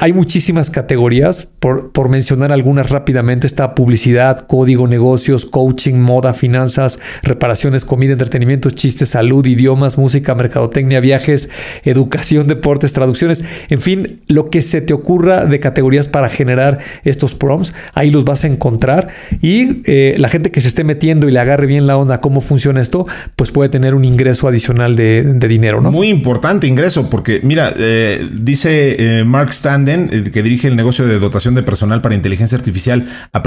Hay 0.00 0.12
muchísimas 0.12 0.70
categorías, 0.70 1.48
por, 1.60 1.92
por 1.92 2.08
mencionar 2.08 2.50
algunas 2.50 2.90
rápidamente, 2.90 3.46
está 3.46 3.65
publicidad, 3.74 4.46
código, 4.46 4.86
negocios, 4.86 5.46
coaching, 5.46 5.94
moda, 5.94 6.34
finanzas, 6.34 6.98
reparaciones, 7.22 7.84
comida, 7.84 8.12
entretenimiento, 8.12 8.70
chistes, 8.70 9.10
salud, 9.10 9.44
idiomas, 9.46 9.98
música, 9.98 10.34
mercadotecnia, 10.34 11.00
viajes, 11.00 11.50
educación, 11.84 12.46
deportes, 12.46 12.92
traducciones, 12.92 13.44
en 13.68 13.80
fin, 13.80 14.20
lo 14.28 14.50
que 14.50 14.62
se 14.62 14.80
te 14.80 14.92
ocurra 14.92 15.46
de 15.46 15.60
categorías 15.60 16.08
para 16.08 16.28
generar 16.28 16.78
estos 17.04 17.34
prompts, 17.34 17.74
ahí 17.94 18.10
los 18.10 18.24
vas 18.24 18.44
a 18.44 18.46
encontrar 18.46 19.08
y 19.40 19.82
eh, 19.86 20.14
la 20.18 20.28
gente 20.28 20.50
que 20.50 20.60
se 20.60 20.68
esté 20.68 20.84
metiendo 20.84 21.28
y 21.28 21.32
le 21.32 21.38
agarre 21.38 21.66
bien 21.66 21.86
la 21.86 21.96
onda 21.96 22.20
cómo 22.20 22.40
funciona 22.40 22.80
esto, 22.80 23.06
pues 23.36 23.50
puede 23.50 23.68
tener 23.68 23.94
un 23.94 24.04
ingreso 24.04 24.48
adicional 24.48 24.96
de, 24.96 25.36
dinero, 25.46 25.80
¿no? 25.80 25.92
Muy 25.92 26.08
importante 26.08 26.66
ingreso, 26.66 27.08
porque 27.08 27.40
mira, 27.42 27.72
eh, 27.76 28.28
dice 28.40 29.20
eh, 29.20 29.24
Mark 29.24 29.52
Standen, 29.52 30.30
que 30.32 30.42
dirige 30.42 30.66
el 30.66 30.74
negocio 30.74 31.06
de 31.06 31.20
dotación 31.20 31.54
de 31.54 31.62
personal 31.62 32.00
para 32.00 32.14
inteligencia 32.14 32.58
artificial, 32.58 33.06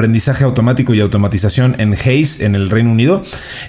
aprendizaje 0.10 0.44
automático 0.44 0.96
y 0.96 1.01
automatización 1.01 1.75
en 1.78 1.94
Hayes, 1.94 2.42
en 2.42 2.56
el 2.56 2.72
Reino 2.72 2.89
Unido, 2.89 3.22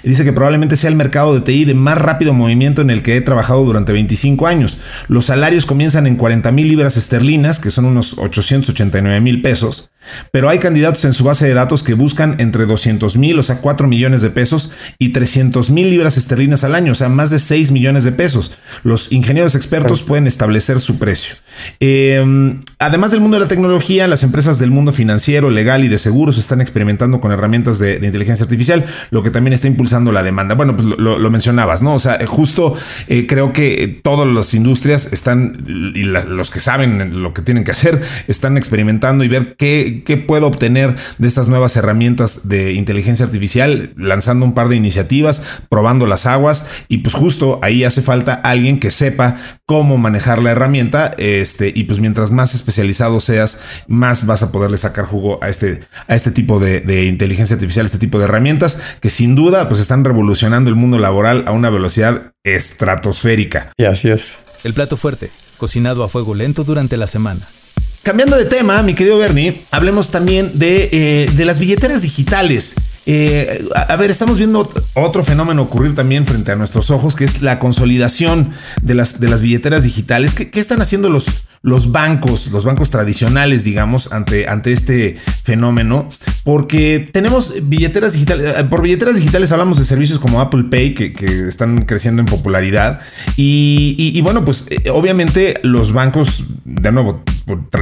dice 0.03 0.23
que 0.23 0.33
probablemente 0.33 0.75
sea 0.75 0.89
el 0.89 0.95
mercado 0.95 1.35
de 1.35 1.41
TI 1.41 1.65
de 1.65 1.75
más 1.75 1.99
rápido 1.99 2.33
movimiento 2.33 2.81
en 2.81 2.89
el 2.89 3.03
que 3.03 3.15
he 3.15 3.21
trabajado 3.21 3.63
durante 3.63 3.93
25 3.93 4.47
años. 4.47 4.79
Los 5.07 5.27
salarios 5.27 5.67
comienzan 5.67 6.07
en 6.07 6.15
40 6.15 6.51
mil 6.51 6.67
libras 6.67 6.97
esterlinas, 6.97 7.59
que 7.59 7.69
son 7.69 7.85
unos 7.85 8.17
889 8.17 9.21
mil 9.21 9.43
pesos, 9.43 9.91
pero 10.31 10.49
hay 10.49 10.57
candidatos 10.57 11.05
en 11.05 11.13
su 11.13 11.23
base 11.23 11.47
de 11.47 11.53
datos 11.53 11.83
que 11.83 11.93
buscan 11.93 12.37
entre 12.39 12.65
200 12.65 13.17
mil, 13.17 13.37
o 13.37 13.43
sea, 13.43 13.57
4 13.57 13.87
millones 13.87 14.23
de 14.23 14.31
pesos, 14.31 14.71
y 14.97 15.09
300 15.09 15.69
mil 15.69 15.91
libras 15.91 16.17
esterlinas 16.17 16.63
al 16.63 16.73
año, 16.73 16.93
o 16.93 16.95
sea, 16.95 17.07
más 17.07 17.29
de 17.29 17.37
6 17.37 17.69
millones 17.69 18.03
de 18.03 18.13
pesos. 18.13 18.57
Los 18.81 19.11
ingenieros 19.11 19.53
expertos 19.53 20.01
pueden 20.01 20.25
establecer 20.25 20.81
su 20.81 20.97
precio. 20.97 21.35
Em, 21.79 22.59
además 22.79 23.11
del 23.11 23.19
mundo 23.21 23.37
de 23.37 23.41
la 23.41 23.47
tecnología, 23.47 24.07
las 24.07 24.23
empresas 24.23 24.59
del 24.59 24.71
mundo 24.71 24.93
financiero, 24.93 25.49
legal 25.49 25.83
y 25.83 25.87
de 25.87 25.97
seguros 25.97 26.37
están 26.37 26.61
experimentando 26.61 27.21
con 27.21 27.31
herramientas 27.31 27.79
de, 27.79 27.95
inteligencia 28.01 28.43
artificial, 28.43 28.85
lo 29.09 29.23
que 29.23 29.31
también 29.31 29.53
está 29.53 29.67
impulsando 29.67 30.11
la 30.11 30.23
demanda. 30.23 30.55
Bueno, 30.55 30.75
pues 30.75 30.87
lo, 30.87 31.31
mencionabas, 31.31 31.81
¿no? 31.81 31.95
O 31.95 31.99
sea, 31.99 32.19
justo 32.27 32.75
eh, 33.07 33.25
creo 33.27 33.53
que 33.53 33.99
todas 34.03 34.27
las 34.27 34.53
industrias 34.53 35.11
están, 35.13 35.63
y 35.95 36.03
los 36.03 36.51
que 36.51 36.59
saben 36.59 37.21
lo 37.23 37.33
que 37.33 37.41
tienen 37.41 37.63
que 37.63 37.71
hacer, 37.71 38.01
están 38.27 38.57
experimentando 38.57 39.23
y 39.23 39.27
ver 39.27 39.55
qué 39.57 40.23
puedo 40.27 40.47
obtener 40.47 40.95
de 41.17 41.27
estas 41.27 41.47
nuevas 41.47 41.75
herramientas 41.75 42.47
de 42.47 42.73
inteligencia 42.73 43.25
artificial, 43.25 43.93
lanzando 43.95 44.45
un 44.45 44.53
par 44.53 44.67
de 44.67 44.75
iniciativas, 44.75 45.43
probando 45.69 46.05
las 46.07 46.25
aguas, 46.25 46.67
y 46.87 46.99
pues 46.99 47.15
justo 47.15 47.59
ahí 47.61 47.83
hace 47.83 48.01
falta 48.01 48.33
alguien 48.33 48.79
que 48.79 48.91
sepa 48.91 49.37
cómo 49.65 49.97
manejar 49.97 50.41
la 50.41 50.51
herramienta. 50.51 51.11
Este, 51.41 51.71
y 51.75 51.83
pues 51.83 51.99
mientras 51.99 52.31
más 52.31 52.55
especializado 52.55 53.19
seas, 53.19 53.61
más 53.87 54.25
vas 54.25 54.43
a 54.43 54.51
poderle 54.51 54.77
sacar 54.77 55.05
jugo 55.05 55.43
a 55.43 55.49
este, 55.49 55.81
a 56.07 56.15
este 56.15 56.31
tipo 56.31 56.59
de, 56.59 56.79
de 56.79 57.05
inteligencia 57.05 57.55
artificial, 57.55 57.85
este 57.85 57.97
tipo 57.97 58.19
de 58.19 58.25
herramientas 58.25 58.81
que 59.01 59.09
sin 59.09 59.35
duda 59.35 59.67
pues 59.67 59.79
están 59.79 60.03
revolucionando 60.03 60.69
el 60.69 60.75
mundo 60.75 60.99
laboral 60.99 61.43
a 61.47 61.51
una 61.51 61.69
velocidad 61.69 62.33
estratosférica. 62.43 63.73
Y 63.77 63.85
así 63.85 64.09
es. 64.09 64.39
El 64.63 64.73
plato 64.73 64.97
fuerte, 64.97 65.29
cocinado 65.57 66.03
a 66.03 66.07
fuego 66.07 66.35
lento 66.35 66.63
durante 66.63 66.97
la 66.97 67.07
semana. 67.07 67.41
Cambiando 68.03 68.35
de 68.35 68.45
tema, 68.45 68.81
mi 68.81 68.95
querido 68.95 69.19
Bernie, 69.19 69.61
hablemos 69.69 70.09
también 70.09 70.57
de, 70.57 70.89
eh, 70.91 71.29
de 71.35 71.45
las 71.45 71.59
billeteras 71.59 72.01
digitales. 72.01 72.73
Eh, 73.05 73.63
a, 73.75 73.95
ver, 73.95 74.09
estamos 74.09 74.39
viendo 74.39 74.67
otro 74.95 75.23
fenómeno 75.23 75.61
ocurrir 75.61 75.93
también 75.93 76.25
frente 76.25 76.51
a 76.51 76.55
nuestros 76.55 76.89
ojos, 76.89 77.15
que 77.15 77.25
es 77.25 77.43
la 77.43 77.59
consolidación 77.59 78.53
de 78.81 78.95
las, 78.95 79.19
de 79.19 79.27
las 79.27 79.41
billeteras 79.41 79.83
digitales. 79.83 80.33
¿Qué, 80.33 80.59
están 80.59 80.81
haciendo 80.81 81.09
los, 81.09 81.25
los 81.63 81.91
bancos, 81.91 82.47
los 82.51 82.65
bancos 82.65 82.89
tradicionales, 82.89 83.63
digamos, 83.63 84.11
ante, 84.11 84.47
ante 84.47 84.71
este 84.71 85.17
fenómeno? 85.43 86.09
Porque 86.43 87.07
tenemos 87.11 87.53
billeteras 87.63 88.13
digitales, 88.13 88.55
eh, 88.57 88.63
por 88.63 88.81
billeteras 88.81 89.15
digitales 89.15 89.51
hablamos 89.51 89.77
de 89.77 89.85
servicios 89.85 90.17
como 90.17 90.41
Apple 90.41 90.65
Pay, 90.71 90.95
que, 90.95 91.11
están 91.47 91.83
creciendo 91.83 92.21
en 92.21 92.25
popularidad. 92.25 93.01
Y, 93.37 94.19
bueno, 94.21 94.43
pues 94.43 94.67
eh, 94.69 94.89
obviamente 94.89 95.59
los 95.63 95.93
bancos, 95.93 96.45
de 96.65 96.91
nuevo, 96.91 97.23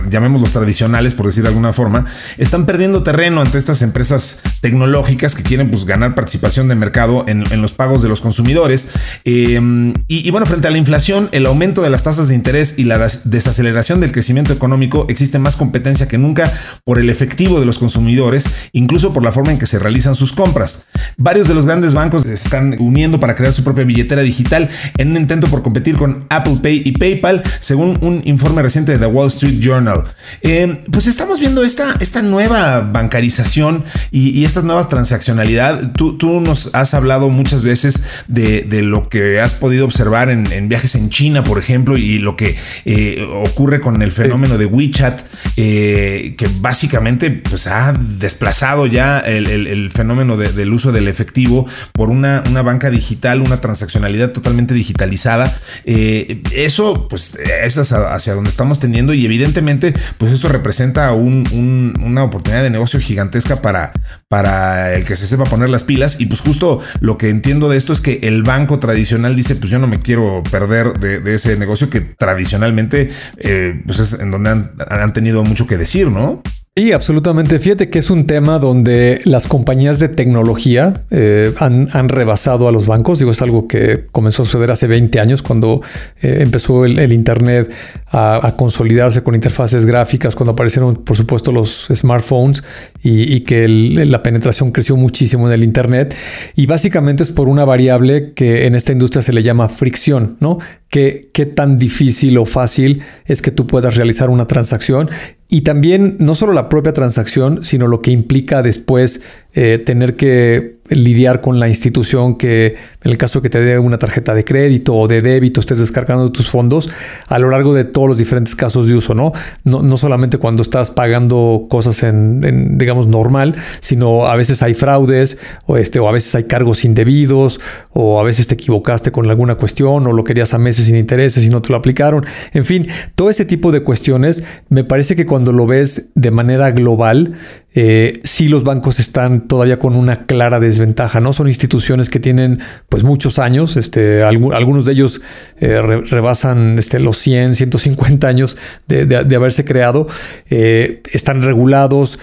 llamémoslos 0.09 0.51
tradicionales, 0.51 1.13
por 1.13 1.27
decir 1.27 1.43
de 1.43 1.49
alguna 1.49 1.71
forma, 1.71 2.05
están 2.37 2.65
perdiendo 2.65 3.03
terreno 3.03 3.41
ante 3.41 3.57
estas 3.57 3.81
empresas 3.81 4.41
tecnológicas 4.61 5.35
que 5.35 5.43
quieren 5.43 5.71
pues, 5.71 5.85
ganar 5.85 6.15
participación 6.15 6.67
de 6.67 6.75
mercado 6.75 7.25
en, 7.27 7.39
los 7.61 7.71
pagos 7.71 8.01
de 8.01 8.09
los 8.09 8.19
consumidores. 8.19 8.89
Em, 9.23 9.93
y, 10.07 10.29
bueno, 10.31 10.45
frente 10.45 10.67
a 10.67 10.71
la 10.71 10.77
inflación, 10.77 11.29
el 11.31 11.45
aumento 11.45 11.81
de 11.81 11.89
las 11.89 12.03
tasas 12.03 12.27
de 12.27 12.35
interés 12.35 12.77
y 12.77 12.83
la 12.83 12.97
desaceleración 12.97 13.68
del 13.73 14.11
crecimiento 14.11 14.53
económico, 14.53 15.05
existe 15.09 15.39
más 15.39 15.55
competencia 15.55 16.07
que 16.07 16.17
nunca 16.17 16.51
por 16.83 16.99
el 16.99 17.09
efectivo 17.09 17.59
de 17.59 17.65
los 17.65 17.79
consumidores, 17.79 18.45
incluso 18.71 19.13
por 19.13 19.23
la 19.23 19.31
forma 19.31 19.51
en 19.51 19.59
que 19.59 19.67
se 19.67 19.79
realizan 19.79 20.15
sus 20.15 20.33
compras. 20.33 20.85
Varios 21.17 21.47
de 21.47 21.53
los 21.53 21.65
grandes 21.65 21.93
bancos 21.93 22.23
se 22.23 22.33
están 22.33 22.75
uniendo 22.79 23.19
para 23.19 23.35
crear 23.35 23.53
su 23.53 23.63
propia 23.63 23.83
billetera 23.83 24.21
digital 24.21 24.69
en 24.97 25.11
un 25.11 25.17
intento 25.17 25.47
por 25.47 25.63
competir 25.63 25.95
con 25.97 26.25
Apple 26.29 26.57
Pay 26.61 26.83
y 26.85 26.91
PayPal, 26.93 27.43
según 27.59 27.97
un 28.01 28.21
informe 28.25 28.61
reciente 28.61 28.91
de 28.91 28.97
The 28.99 29.05
Wall 29.05 29.27
Street 29.27 29.59
Journal. 29.59 30.03
Em, 30.41 30.83
pues 30.91 31.07
estamos 31.07 31.39
viendo 31.39 31.63
esta, 31.63 31.95
esta 31.99 32.21
nueva 32.21 32.81
bancarización 32.81 33.85
y, 34.11 34.29
y 34.29 34.45
estas 34.45 34.63
nuevas 34.63 34.89
transaccionalidad. 34.89 35.93
Tú, 35.93 36.17
tú 36.17 36.39
nos 36.39 36.73
has 36.73 36.93
hablado 36.93 37.29
muchas 37.29 37.63
veces 37.63 38.03
de, 38.27 38.65
lo 38.81 39.09
que 39.09 39.39
has 39.39 39.53
podido 39.53 39.85
observar 39.85 40.29
en, 40.29 40.69
viajes 40.69 40.95
en 40.95 41.09
China, 41.09 41.43
por 41.43 41.57
ejemplo, 41.57 41.97
y 41.97 42.19
lo 42.19 42.35
que 42.35 42.55
eh, 42.85 43.27
ocurre 43.45 43.58
con 43.59 44.01
el 44.01 44.11
fenómeno 44.13 44.57
de 44.57 44.65
WeChat, 44.65 45.21
eh, 45.57 46.35
que 46.37 46.47
básicamente 46.61 47.29
pues, 47.29 47.67
ha 47.67 47.91
desplazado 47.91 48.85
ya 48.87 49.19
el, 49.19 49.91
fenómeno 49.91 50.37
del 50.37 50.71
uso 50.71 50.93
del 50.93 51.09
efectivo 51.09 51.67
por 51.91 52.09
una, 52.09 52.41
una, 52.49 52.61
banca 52.61 52.89
digital, 52.89 53.41
una 53.41 53.59
transaccionalidad 53.59 54.31
totalmente 54.31 54.73
digitalizada. 54.73 55.53
Eh, 55.83 56.41
eso, 56.55 57.07
pues, 57.09 57.35
es 57.35 57.77
hacia, 57.77 58.33
donde 58.33 58.49
estamos 58.49 58.79
teniendo 58.79 59.13
y 59.13 59.25
evidentemente, 59.25 59.93
pues 60.17 60.31
esto 60.31 60.47
representa 60.47 61.11
una 61.11 62.23
oportunidad 62.23 62.63
de 62.63 62.69
negocio 62.69 63.01
gigantesca 63.01 63.61
para, 63.61 63.91
para 64.29 64.95
el 64.95 65.05
que 65.05 65.17
se 65.17 65.27
sepa 65.27 65.43
poner 65.43 65.69
las 65.69 65.83
pilas. 65.83 66.15
Y 66.19 66.27
pues 66.27 66.39
justo 66.39 66.79
lo 67.01 67.17
que 67.17 67.29
entiendo 67.29 67.67
de 67.67 67.75
esto 67.75 67.91
es 67.91 67.99
que 67.99 68.21
el 68.23 68.43
banco 68.43 68.79
tradicional 68.79 69.35
dice, 69.35 69.55
pues 69.55 69.69
yo 69.69 69.79
no 69.79 69.87
me 69.87 69.99
quiero 69.99 70.43
perder 70.49 70.93
de, 70.99 71.35
ese 71.35 71.57
negocio 71.57 71.89
que 71.89 72.01
tradicionalmente 72.01 73.11
eh, 73.37 73.48
pues 73.85 73.99
es 73.99 74.19
en 74.19 74.31
donde 74.31 74.49
han, 74.49 74.71
han 74.89 75.13
tenido 75.13 75.43
mucho 75.43 75.67
que 75.67 75.77
decir, 75.77 76.09
¿no? 76.09 76.41
Sí, 76.79 76.93
absolutamente. 76.93 77.59
Fíjate 77.59 77.89
que 77.89 77.99
es 77.99 78.09
un 78.09 78.25
tema 78.25 78.57
donde 78.57 79.19
las 79.25 79.47
compañías 79.47 79.99
de 79.99 80.07
tecnología 80.07 81.03
eh, 81.11 81.51
han, 81.59 82.07
rebasado 82.07 82.69
a 82.69 82.71
los 82.71 82.85
bancos. 82.85 83.19
Digo, 83.19 83.31
es 83.31 83.41
algo 83.41 83.67
que 83.67 84.05
comenzó 84.13 84.43
a 84.43 84.45
suceder 84.45 84.71
hace 84.71 84.87
20 84.87 85.19
años 85.19 85.41
cuando 85.41 85.81
eh, 86.21 86.37
empezó 86.39 86.85
el, 86.85 87.11
Internet 87.11 87.69
a, 88.07 88.53
consolidarse 88.55 89.23
con 89.23 89.35
interfaces 89.35 89.85
gráficas, 89.85 90.37
cuando 90.37 90.53
aparecieron, 90.53 90.95
por 90.95 91.17
supuesto, 91.17 91.51
los 91.51 91.89
smartphones 91.93 92.63
y, 93.03 93.41
que 93.41 93.67
la 93.67 94.23
penetración 94.23 94.71
creció 94.71 94.95
muchísimo 94.95 95.47
en 95.47 95.53
el 95.55 95.65
Internet. 95.65 96.15
Y 96.55 96.65
básicamente 96.65 97.23
es 97.23 97.31
por 97.31 97.49
una 97.49 97.65
variable 97.65 98.31
que 98.33 98.67
en 98.67 98.75
esta 98.75 98.93
industria 98.93 99.21
se 99.21 99.33
le 99.33 99.43
llama 99.43 99.67
fricción, 99.67 100.37
¿no? 100.39 100.59
¿Qué, 100.89 101.29
qué 101.33 101.45
tan 101.45 101.77
difícil 101.77 102.37
o 102.37 102.45
fácil 102.45 103.03
es 103.25 103.41
que 103.41 103.51
tú 103.51 103.67
puedas 103.67 103.95
realizar 103.95 104.29
una 104.29 104.47
transacción. 104.47 105.09
Y 105.47 105.61
también 105.61 106.17
no 106.19 106.35
solo 106.35 106.53
la 106.53 106.67
propia 106.67 106.93
transacción, 106.93 107.63
sino 107.63 107.87
lo 107.87 108.01
que 108.01 108.11
implica 108.11 108.61
después 108.61 109.21
eh, 109.53 109.81
tener 109.83 110.15
que 110.15 110.78
lidiar 110.89 111.41
con 111.41 111.59
la 111.59 111.67
institución 111.67 112.35
que 112.35 112.75
en 113.01 113.11
el 113.11 113.17
caso 113.17 113.41
que 113.41 113.49
te 113.49 113.59
dé 113.61 113.79
una 113.79 113.97
tarjeta 113.97 114.33
de 114.33 114.43
crédito 114.43 114.93
o 114.95 115.07
de 115.07 115.21
débito 115.21 115.59
estés 115.59 115.79
descargando 115.79 116.31
tus 116.31 116.49
fondos 116.49 116.89
a 117.27 117.39
lo 117.39 117.49
largo 117.49 117.73
de 117.73 117.85
todos 117.85 118.09
los 118.09 118.17
diferentes 118.17 118.55
casos 118.55 118.87
de 118.87 118.95
uso, 118.95 119.13
¿no? 119.13 119.31
No, 119.63 119.81
no 119.81 119.97
solamente 119.97 120.37
cuando 120.37 120.63
estás 120.63 120.91
pagando 120.91 121.67
cosas 121.69 122.03
en, 122.03 122.77
digamos, 122.77 123.07
normal, 123.07 123.55
sino 123.79 124.27
a 124.27 124.35
veces 124.35 124.61
hay 124.61 124.73
fraudes 124.73 125.37
o, 125.65 125.77
este, 125.77 125.99
o 125.99 126.09
a 126.09 126.11
veces 126.11 126.35
hay 126.35 126.43
cargos 126.43 126.83
indebidos 126.83 127.59
o 127.93 128.19
a 128.19 128.23
veces 128.23 128.47
te 128.47 128.55
equivocaste 128.55 129.11
con 129.11 129.29
alguna 129.29 129.55
cuestión 129.55 130.05
o 130.07 130.11
lo 130.11 130.23
querías 130.23 130.53
a 130.53 130.57
meses 130.57 130.85
sin 130.85 130.95
intereses 130.95 131.45
y 131.45 131.49
no 131.49 131.61
te 131.61 131.69
lo 131.69 131.77
aplicaron. 131.77 132.25
En 132.53 132.65
fin, 132.65 132.87
todo 133.15 133.29
ese 133.29 133.45
tipo 133.45 133.71
de 133.71 133.81
cuestiones 133.81 134.43
me 134.69 134.83
parece 134.83 135.15
que 135.15 135.25
cuando 135.25 135.51
lo 135.51 135.67
ves 135.67 136.09
de 136.15 136.31
manera 136.31 136.71
global, 136.71 137.35
eh, 137.75 138.19
sí 138.23 138.47
los 138.47 138.63
bancos 138.63 138.99
están 138.99 139.47
todavía 139.47 139.77
con 139.77 139.95
una 139.95 140.25
clara 140.25 140.59
desventaja, 140.59 141.19
¿no? 141.19 141.33
Son 141.33 141.47
instituciones 141.47 142.09
que 142.09 142.19
tienen 142.19 142.59
pues 142.89 143.03
muchos 143.03 143.37
años, 143.37 143.77
este, 143.77 144.23
algunos 144.23 144.85
de 144.85 144.93
ellos 144.93 145.21
eh, 145.59 145.79
rebasan 145.81 146.79
este, 146.79 146.99
los 146.99 147.17
100, 147.17 147.55
150 147.55 148.27
años 148.27 148.57
de, 148.87 149.35
haberse 149.35 149.65
creado, 149.65 150.07
eh, 150.49 151.01
están 151.13 151.43
regulados, 151.43 152.19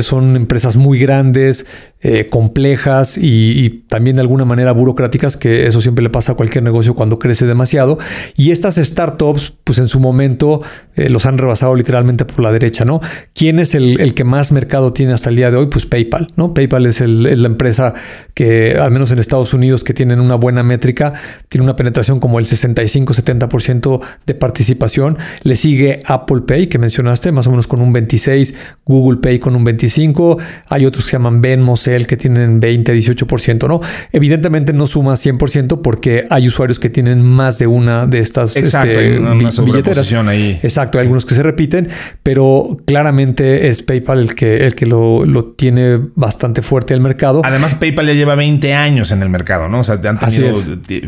son 0.00 0.36
empresas 0.36 0.76
muy 0.76 0.98
grandes, 0.98 1.66
eh, 2.02 2.28
complejas 2.28 3.16
y, 3.16 3.84
también 3.88 4.16
de 4.16 4.22
alguna 4.22 4.44
manera 4.44 4.72
burocráticas, 4.72 5.36
que 5.36 5.66
eso 5.66 5.80
siempre 5.80 6.02
le 6.02 6.10
pasa 6.10 6.32
a 6.32 6.34
cualquier 6.34 6.62
negocio 6.62 6.94
cuando 6.94 7.18
crece 7.18 7.46
demasiado. 7.46 7.98
Y 8.36 8.50
estas 8.50 8.76
startups, 8.76 9.54
pues 9.64 9.78
en 9.78 9.88
su 9.88 9.98
momento 9.98 10.60
eh, 10.94 11.08
los 11.08 11.24
han 11.24 11.38
rebasado 11.38 11.74
literalmente 11.74 12.26
por 12.26 12.40
la 12.40 12.52
derecha, 12.52 12.84
¿no? 12.84 13.00
¿Quién 13.34 13.58
es 13.58 13.74
el, 13.74 14.12
que 14.14 14.24
más 14.24 14.52
mercado 14.52 14.92
tiene 14.92 15.14
hasta 15.14 15.30
el 15.30 15.36
día 15.36 15.50
de 15.50 15.56
hoy? 15.56 15.66
Pues 15.66 15.86
PayPal, 15.86 16.28
¿no? 16.36 16.52
PayPal 16.52 16.84
es, 16.84 17.00
la 17.00 17.46
empresa 17.46 17.94
que, 18.34 18.76
al 18.78 18.90
menos 18.90 19.10
en 19.10 19.18
Estados 19.18 19.54
Unidos, 19.54 19.82
que 19.82 19.94
tienen 19.94 20.20
una 20.20 20.34
buena 20.34 20.62
métrica, 20.62 21.14
tiene 21.48 21.64
una 21.64 21.76
penetración 21.76 22.20
como 22.20 22.38
el 22.38 22.44
65-70% 22.44 24.00
de 24.26 24.34
participación. 24.34 25.16
Le 25.42 25.56
sigue 25.56 26.00
Apple 26.04 26.42
Pay, 26.46 26.66
que 26.66 26.78
mencionaste, 26.78 27.32
más 27.32 27.46
o 27.46 27.50
menos 27.50 27.66
con 27.66 27.80
un 27.80 27.92
26, 27.94 28.54
Google 28.84 29.18
Pay 29.20 29.38
con 29.38 29.56
un 29.56 29.64
25, 29.64 30.38
hay 30.68 30.84
otros 30.84 31.04
que 31.04 31.12
se 31.12 31.16
llaman 31.16 31.40
Venmo, 31.40 31.76
el 31.94 32.06
que 32.06 32.16
tienen 32.16 32.60
20, 32.60 32.94
18%, 32.94 33.68
¿no? 33.68 33.80
Evidentemente 34.12 34.72
no 34.72 34.86
suma 34.86 35.14
100% 35.14 35.82
porque 35.82 36.26
hay 36.30 36.48
usuarios 36.48 36.78
que 36.78 36.90
tienen 36.90 37.22
más 37.22 37.58
de 37.58 37.66
una 37.66 38.06
de 38.06 38.20
estas 38.20 38.56
Exacto, 38.56 38.98
este, 38.98 39.18
una, 39.18 39.34
billeteras. 39.34 40.12
Ahí. 40.12 40.58
Exacto, 40.62 40.98
hay 40.98 41.02
algunos 41.02 41.24
que 41.24 41.34
se 41.34 41.42
repiten, 41.42 41.88
pero 42.22 42.76
claramente 42.86 43.68
es 43.68 43.82
PayPal 43.82 44.20
el 44.20 44.34
que, 44.34 44.66
el 44.66 44.74
que 44.74 44.86
lo, 44.86 45.24
tiene 45.56 46.00
bastante 46.14 46.62
fuerte 46.62 46.94
el 46.94 47.00
mercado. 47.00 47.42
Además, 47.44 47.74
PayPal 47.74 48.06
ya 48.06 48.14
lleva 48.14 48.34
20 48.34 48.74
años 48.74 49.10
en 49.10 49.22
el 49.22 49.28
mercado, 49.28 49.68
¿no? 49.68 49.80
O 49.80 49.84
sea, 49.84 50.00
han 50.02 50.18
tenido, 50.18 50.54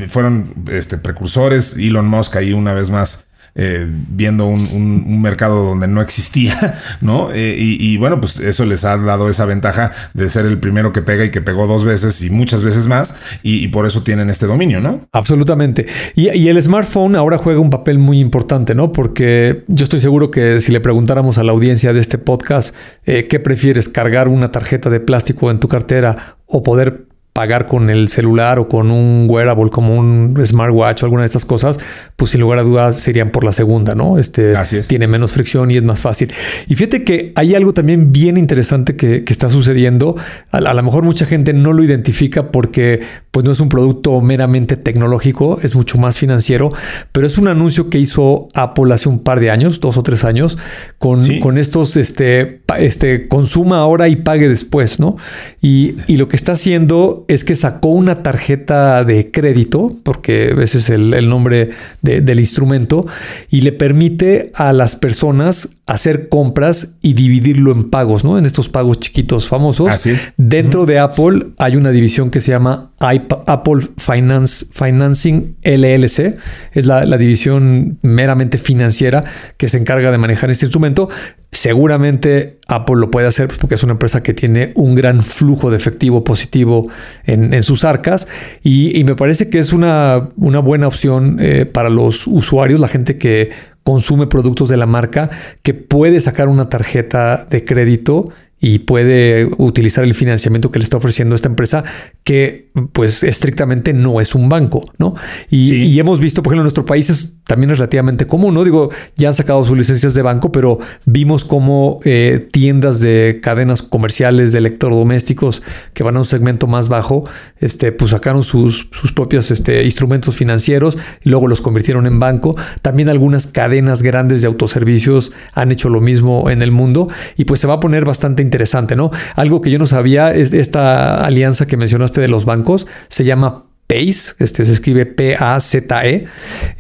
fueron 0.09 0.55
este, 0.71 0.99
precursores, 0.99 1.77
Elon 1.77 2.07
Musk 2.07 2.37
ahí 2.37 2.53
una 2.53 2.75
vez 2.75 2.91
más 2.91 3.28
eh, 3.55 3.87
viendo 3.89 4.47
un, 4.47 5.21
mercado 5.23 5.65
donde 5.65 5.89
no 5.89 6.01
existía, 6.01 6.81
¿no? 7.01 7.31
Eh, 7.33 7.57
y, 7.59 7.97
bueno, 7.97 8.21
pues 8.21 8.39
eso 8.39 8.65
les 8.65 8.85
ha 8.85 8.97
dado 8.97 9.29
esa 9.29 9.45
ventaja 9.45 9.93
de 10.15 10.31
ser 10.31 10.47
el 10.47 10.59
primero 10.59 10.93
que 10.93 11.03
pega 11.03 11.25
y 11.25 11.31
que 11.31 11.41
pegó 11.41 11.67
dos 11.67 11.85
veces 11.85 12.23
y 12.23 12.31
muchas 12.31 12.63
veces 12.63 12.87
más, 12.87 13.17
y, 13.43 13.69
por 13.69 13.87
eso 13.87 14.03
tienen 14.03 14.31
este 14.31 14.47
dominio, 14.47 14.81
¿no? 14.81 15.01
Absolutamente. 15.13 15.87
Y, 16.15 16.49
el 16.49 16.63
smartphone 16.63 17.17
ahora 17.17 17.39
juega 17.39 17.61
un 17.61 17.71
papel 17.71 17.99
muy 17.99 18.21
importante, 18.21 18.75
¿no? 18.75 18.93
Porque 18.93 19.65
yo 19.67 19.85
estoy 19.85 20.01
seguro 20.01 20.31
que 20.31 20.61
si 20.61 20.73
le 20.73 20.81
preguntáramos 20.81 21.39
a 21.39 21.45
la 21.45 21.53
audiencia 21.53 21.93
de 21.93 22.01
este 22.01 22.19
podcast, 22.19 22.75
eh, 23.05 23.27
¿qué 23.29 23.41
prefieres, 23.41 23.89
cargar 23.89 24.29
una 24.29 24.53
tarjeta 24.53 24.89
de 24.89 25.01
plástico 25.01 25.51
en 25.51 25.59
tu 25.59 25.69
cartera 25.69 26.39
o 26.47 26.63
poder 26.63 27.08
pagar 27.39 27.67
con 27.67 27.89
el 27.89 28.09
celular 28.09 28.59
o 28.59 28.67
con 28.67 28.91
un 28.91 29.29
wearable 29.31 29.71
como 29.71 29.95
un 29.95 30.35
smartwatch 30.45 31.05
o 31.05 31.07
alguna 31.07 31.23
de 31.23 31.27
estas 31.27 31.45
cosas, 31.45 31.79
pues 32.17 32.33
sin 32.33 32.41
lugar 32.41 32.59
a 32.59 32.65
dudas 32.65 32.99
serían 32.99 33.31
por 33.31 33.45
la 33.45 33.53
segunda, 33.53 33.95
¿no? 33.95 34.19
Este 34.19 34.55
tiene 34.89 35.07
menos 35.07 35.31
fricción 35.31 35.71
y 35.71 35.77
es 35.77 35.85
más 35.85 36.01
fácil. 36.01 36.33
Y 36.67 36.75
fíjate 36.75 37.05
que 37.05 37.31
hay 37.37 37.55
algo 37.55 37.73
también 37.73 38.11
bien 38.11 38.39
interesante 38.39 38.97
que, 38.97 39.23
está 39.29 39.51
sucediendo. 39.51 40.17
A, 40.51 40.61
lo 40.61 40.83
mejor 40.83 41.05
mucha 41.05 41.27
gente 41.27 41.53
no 41.53 41.73
lo 41.73 41.85
identifica 41.85 42.51
porque 42.51 43.03
pues 43.31 43.45
no 43.45 43.53
es 43.53 43.61
un 43.61 43.69
producto 43.69 44.21
meramente 44.21 44.77
tecnológico, 44.77 45.61
es 45.63 45.77
mucho 45.77 45.97
más 45.97 46.19
financiero, 46.19 46.73
pero 47.13 47.25
es 47.25 47.39
un 47.39 47.47
anuncio 47.47 47.89
que 47.89 48.01
hizo 48.01 48.49
Apple 48.55 48.93
hace 48.93 49.09
un 49.09 49.21
par 49.21 49.39
de 49.39 49.53
años, 49.53 49.79
dos 49.79 49.97
o 49.97 50.03
tres 50.03 50.25
años, 50.25 50.59
con, 50.99 51.39
con 51.39 51.57
estos, 51.57 51.97
este, 51.97 52.63
este, 52.81 53.29
consuma 53.29 53.79
ahora 53.79 54.09
y 54.09 54.17
pague 54.17 54.49
después, 54.49 54.99
¿no? 54.99 55.17
Y, 55.63 55.95
y 56.09 56.17
lo 56.17 56.27
que 56.27 56.35
está 56.35 56.53
haciendo 56.53 57.27
es 57.29 57.45
que 57.45 57.55
sacó 57.55 57.89
una 57.89 58.23
tarjeta 58.23 59.05
de 59.05 59.31
crédito, 59.31 59.93
porque 60.03 60.55
ese 60.61 60.79
es 60.79 60.91
el, 60.91 61.29
nombre 61.29 61.71
del 62.01 62.41
instrumento, 62.41 63.07
y 63.51 63.61
le 63.61 63.73
permite 63.73 64.51
a 64.55 64.73
las 64.73 64.97
personas 64.97 65.69
hacer 65.89 66.29
compras 66.29 66.97
y 67.01 67.15
dividirlo 67.15 67.73
en 67.73 67.89
pagos, 67.89 68.23
¿no? 68.23 68.37
En 68.37 68.45
estos 68.45 68.69
pagos 68.69 69.01
chiquitos 69.01 69.49
famosos. 69.49 69.89
Así 69.89 70.11
es. 70.11 70.35
Dentro 70.37 70.85
de 70.85 70.99
Apple 70.99 71.49
hay 71.59 71.77
una 71.77 71.91
división 71.91 72.31
que 72.31 72.43
se 72.43 72.51
llama 72.51 72.93
Apple 73.01 73.89
Finance, 73.97 74.67
Financing 74.71 75.57
LLC. 75.65 76.39
Es 76.73 76.85
la, 76.85 77.07
la 77.07 77.17
división 77.17 77.99
meramente 78.03 78.59
financiera 78.59 79.25
que 79.57 79.71
se 79.71 79.79
encarga 79.79 80.11
de 80.11 80.19
manejar 80.19 80.51
este 80.51 80.67
instrumento. 80.67 81.09
Seguramente 81.53 82.59
Apple 82.69 82.97
lo 82.97 83.11
puede 83.11 83.27
hacer 83.27 83.49
porque 83.59 83.77
es 83.77 83.83
una 83.83 83.93
empresa 83.93 84.23
que 84.23 84.35
tiene 84.35 84.73
un 84.75 84.95
gran 84.95 85.23
flujo 85.23 85.71
de 85.71 85.79
efectivo 85.79 86.23
positivo 86.23 86.91
en, 87.25 87.63
sus 87.63 87.85
arcas 87.85 88.29
y, 88.63 89.03
me 89.05 89.17
parece 89.17 89.49
que 89.49 89.59
es 89.59 89.73
una, 89.73 90.29
una 90.37 90.59
buena 90.59 90.87
opción 90.87 91.39
eh, 91.41 91.65
para 91.65 91.89
los 91.89 92.27
usuarios, 92.27 92.79
la 92.79 92.89
gente 92.89 93.17
que 93.17 93.51
consume 93.83 94.27
productos 94.27 94.69
de 94.69 94.77
la 94.77 94.87
marca, 94.87 95.31
que 95.63 95.75
puede 95.75 96.21
sacar 96.21 96.49
una 96.49 96.69
tarjeta 96.69 97.47
de 97.49 97.65
crédito 97.65 98.31
y 98.61 98.81
puede 98.81 99.49
utilizar 99.57 100.05
el 100.05 100.15
financiamiento 100.15 100.73
que 100.73 100.81
le 100.81 100.83
está 100.83 100.97
ofreciendo 100.97 101.35
esta 101.35 101.49
empresa 101.49 101.85
que 102.25 102.71
pues 102.93 103.23
estrictamente 103.23 103.93
no 103.93 104.21
es 104.21 104.35
un 104.35 104.49
banco, 104.49 104.85
¿no? 104.99 105.15
Y, 105.49 105.99
hemos 105.99 106.19
visto, 106.21 106.43
por 106.43 106.53
ejemplo, 106.53 106.63
en 106.63 106.65
nuestro 106.65 106.85
país 106.85 107.09
es, 107.09 107.38
también 107.49 107.71
es 107.71 107.79
relativamente 107.79 108.27
común, 108.27 108.53
¿no? 108.53 108.63
Digo, 108.63 108.91
ya 109.17 109.29
han 109.29 109.35
sacado 109.35 109.65
sus 109.65 109.77
licencias 109.77 110.13
de 110.13 110.21
banco, 110.21 110.53
pero 110.53 110.79
vimos 111.07 111.47
cómo 111.47 111.99
eh, 112.05 112.47
tiendas 112.53 113.01
de 113.01 113.41
cadenas 113.43 113.81
comerciales 113.81 114.53
de 114.53 114.59
electrodomésticos 114.59 115.63
que 115.95 116.03
van 116.03 116.17
a 116.17 116.19
un 116.19 116.25
segmento 116.27 116.67
más 116.67 116.91
bajo, 116.91 117.27
este, 117.59 117.91
pues 117.91 118.11
sacaron 118.11 118.43
sus, 118.43 118.91
sus 118.93 119.13
propios 119.13 119.51
este, 119.51 119.83
instrumentos 119.85 120.37
financieros 120.37 120.99
y 121.25 121.31
luego 121.31 121.49
los 121.49 121.63
convirtieron 121.63 122.07
en 122.07 122.21
banco. 122.21 122.55
También 122.83 123.09
algunas 123.09 123.47
cadenas 123.47 124.03
grandes 124.03 124.43
de 124.43 124.47
autoservicios 124.47 125.33
han 125.55 125.73
hecho 125.73 125.89
lo 125.89 126.03
mismo 126.03 126.51
en 126.51 126.61
el 126.61 126.71
mundo 126.71 127.09
y 127.39 127.47
pues 127.47 127.61
se 127.61 127.67
va 127.67 127.75
a 127.75 127.81
poner 127.81 128.05
bastante 128.05 128.43
interesante, 128.43 128.95
¿no? 128.95 129.11
Algo 129.37 129.63
que 129.63 129.71
yo 129.71 129.79
no 129.79 129.87
sabía 129.87 130.35
es 130.35 130.53
esta 130.53 131.25
alianza 131.25 131.67
que 131.67 131.79
mencionaste 131.79 132.21
de 132.21 132.29
los 132.29 132.45
bancos, 132.45 132.87
se 133.09 133.25
llama 133.25 133.68
PACE, 133.89 134.35
este 134.39 134.67
se 134.67 134.73
escribe 134.73 135.07
P-A-Z-E, 135.07 136.27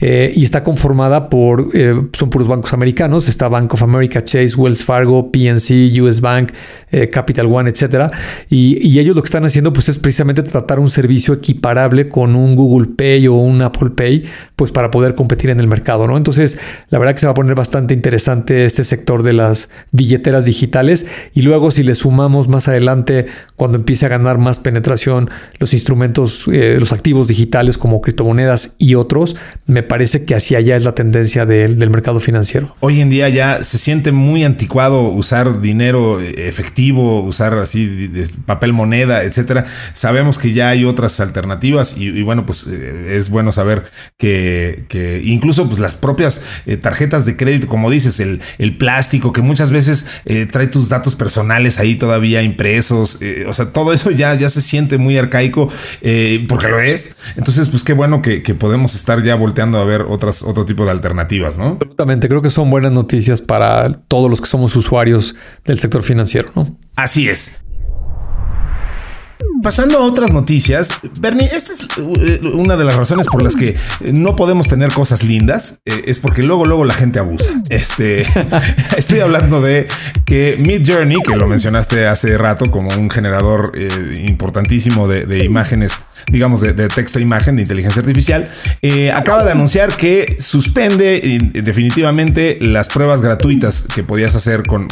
eh, 0.00 0.32
y 0.36 0.44
está 0.44 0.62
conformada 0.62 1.30
por, 1.30 1.70
eh, 1.72 1.94
son 2.12 2.28
puros 2.28 2.46
bancos 2.48 2.74
americanos, 2.74 3.28
está 3.28 3.48
Bank 3.48 3.72
of 3.72 3.82
America, 3.82 4.22
Chase, 4.22 4.54
Wells 4.54 4.84
Fargo, 4.84 5.32
PNC, 5.32 5.98
US 6.02 6.20
Bank, 6.20 6.52
eh, 6.92 7.08
Capital 7.08 7.46
One, 7.46 7.70
etc. 7.70 8.12
Y, 8.50 8.98
ellos 8.98 9.16
lo 9.16 9.22
que 9.22 9.26
están 9.26 9.44
haciendo 9.44 9.72
pues 9.72 9.88
es 9.88 9.98
precisamente 9.98 10.42
tratar 10.42 10.80
un 10.80 10.90
servicio 10.90 11.32
equiparable 11.32 12.08
con 12.08 12.34
un 12.34 12.56
Google 12.56 12.88
Pay 12.88 13.28
o 13.28 13.34
un 13.34 13.62
Apple 13.62 13.90
Pay, 13.90 14.24
pues 14.56 14.70
para 14.72 14.90
poder 14.90 15.14
competir 15.14 15.50
en 15.50 15.60
el 15.60 15.68
mercado, 15.68 16.06
¿no? 16.08 16.16
Entonces, 16.16 16.58
la 16.90 16.98
verdad 16.98 17.14
que 17.14 17.20
se 17.20 17.26
va 17.26 17.30
a 17.30 17.34
poner 17.34 17.54
bastante 17.54 17.94
interesante 17.94 18.64
este 18.66 18.84
sector 18.84 19.22
de 19.22 19.32
las 19.32 19.70
billeteras 19.92 20.44
digitales 20.44 21.06
y 21.32 21.42
luego 21.42 21.70
si 21.70 21.84
le 21.84 21.94
sumamos 21.94 22.48
más 22.48 22.66
adelante, 22.68 23.26
cuando 23.56 23.78
empiece 23.78 24.04
a 24.04 24.08
ganar 24.08 24.38
más 24.38 24.58
penetración 24.58 25.30
los 25.60 25.72
instrumentos, 25.72 26.46
los 26.48 26.92
activos 26.98 27.28
digitales 27.28 27.78
como 27.78 28.00
criptomonedas 28.00 28.74
y 28.76 28.96
otros, 28.96 29.36
me 29.66 29.82
parece 29.82 30.24
que 30.24 30.34
hacia 30.34 30.58
allá 30.58 30.76
es 30.76 30.84
la 30.84 30.94
tendencia 30.94 31.46
del 31.46 31.90
mercado 31.90 32.18
financiero. 32.18 32.74
Hoy 32.80 33.00
en 33.00 33.08
día 33.08 33.28
ya 33.28 33.62
se 33.62 33.78
siente 33.78 34.10
muy 34.10 34.42
anticuado 34.42 35.02
usar 35.02 35.60
dinero 35.60 36.20
efectivo, 36.20 37.22
usar 37.22 37.54
así 37.54 38.10
papel 38.46 38.72
moneda, 38.72 39.22
etcétera. 39.22 39.66
Sabemos 39.92 40.38
que 40.38 40.52
ya 40.52 40.70
hay 40.70 40.84
otras 40.84 41.20
alternativas 41.20 41.96
y, 41.96 42.22
bueno, 42.22 42.44
pues 42.46 42.66
eh, 42.68 43.16
es 43.16 43.28
bueno 43.30 43.52
saber 43.52 43.90
que, 44.16 45.22
incluso 45.24 45.68
pues 45.68 45.78
las 45.78 45.94
propias 45.94 46.42
eh, 46.66 46.76
tarjetas 46.76 47.26
de 47.26 47.36
crédito, 47.36 47.68
como 47.68 47.90
dices, 47.90 48.18
el, 48.20 48.40
el 48.58 48.76
plástico 48.76 49.32
que 49.32 49.42
muchas 49.42 49.70
veces 49.70 50.06
eh, 50.24 50.46
trae 50.46 50.66
tus 50.66 50.88
datos 50.88 51.14
personales 51.14 51.78
ahí 51.78 51.94
todavía 51.94 52.42
impresos, 52.42 53.20
o 53.46 53.52
sea, 53.52 53.66
todo 53.66 53.92
eso 53.92 54.10
ya, 54.10 54.34
ya 54.34 54.48
se 54.48 54.60
siente 54.60 54.98
muy 54.98 55.16
arcaico 55.16 55.68
porque 56.48 56.68
lo 56.68 56.80
es 56.92 57.16
entonces, 57.36 57.68
pues 57.68 57.84
qué 57.84 57.92
bueno 57.92 58.22
que, 58.22 58.40
podemos 58.54 58.94
estar 58.94 59.22
ya 59.22 59.34
volteando 59.34 59.78
a 59.78 59.84
ver 59.84 60.02
otras, 60.02 60.42
otro 60.42 60.64
tipo 60.64 60.84
de 60.84 60.90
alternativas, 60.90 61.58
¿no? 61.58 61.78
Absolutamente, 61.80 62.28
creo 62.28 62.42
que 62.42 62.50
son 62.50 62.70
buenas 62.70 62.92
noticias 62.92 63.40
para 63.40 63.92
todos 64.08 64.30
los 64.30 64.40
que 64.40 64.46
somos 64.46 64.74
usuarios 64.76 65.34
del 65.64 65.78
sector 65.78 66.02
financiero, 66.02 66.50
¿no? 66.54 66.76
Así 66.96 67.28
es. 67.28 67.60
Pasando 69.62 69.98
a 69.98 70.02
otras 70.02 70.32
noticias, 70.32 70.90
Bernie, 71.20 71.48
esta 71.52 71.72
es 71.72 71.80
eh, 71.82 72.40
una 72.52 72.76
de 72.76 72.84
las 72.84 72.94
razones 72.94 73.26
por 73.26 73.42
las 73.42 73.56
que 73.56 73.76
no 74.00 74.36
podemos 74.36 74.68
tener 74.68 74.92
cosas 74.92 75.24
lindas, 75.24 75.80
eh, 75.84 76.04
es 76.06 76.20
porque 76.20 76.42
luego, 76.42 76.64
luego 76.64 76.84
la 76.84 76.94
gente 76.94 77.18
abusa. 77.18 77.50
Este, 77.68 78.24
estoy 78.96 79.20
hablando 79.20 79.60
de 79.60 79.88
que 80.26 80.56
Mid 80.58 80.88
Journey, 80.88 81.22
que 81.22 81.34
lo 81.34 81.48
mencionaste 81.48 82.06
hace 82.06 82.38
rato 82.38 82.70
como 82.70 82.90
un 82.90 83.10
generador 83.10 83.72
eh, 83.74 84.24
importantísimo 84.26 85.08
de, 85.08 85.44
imágenes, 85.44 85.92
digamos, 86.30 86.60
de, 86.60 86.72
texto 86.88 87.18
e 87.18 87.22
imagen, 87.22 87.56
de 87.56 87.62
inteligencia 87.62 88.00
artificial, 88.00 88.50
acaba 89.14 89.44
de 89.44 89.52
anunciar 89.52 89.96
que 89.96 90.36
suspende 90.38 91.50
definitivamente 91.52 92.58
las 92.60 92.88
pruebas 92.88 93.22
gratuitas 93.22 93.86
que 93.94 94.04
podías 94.04 94.34
hacer 94.34 94.62
con, 94.64 94.88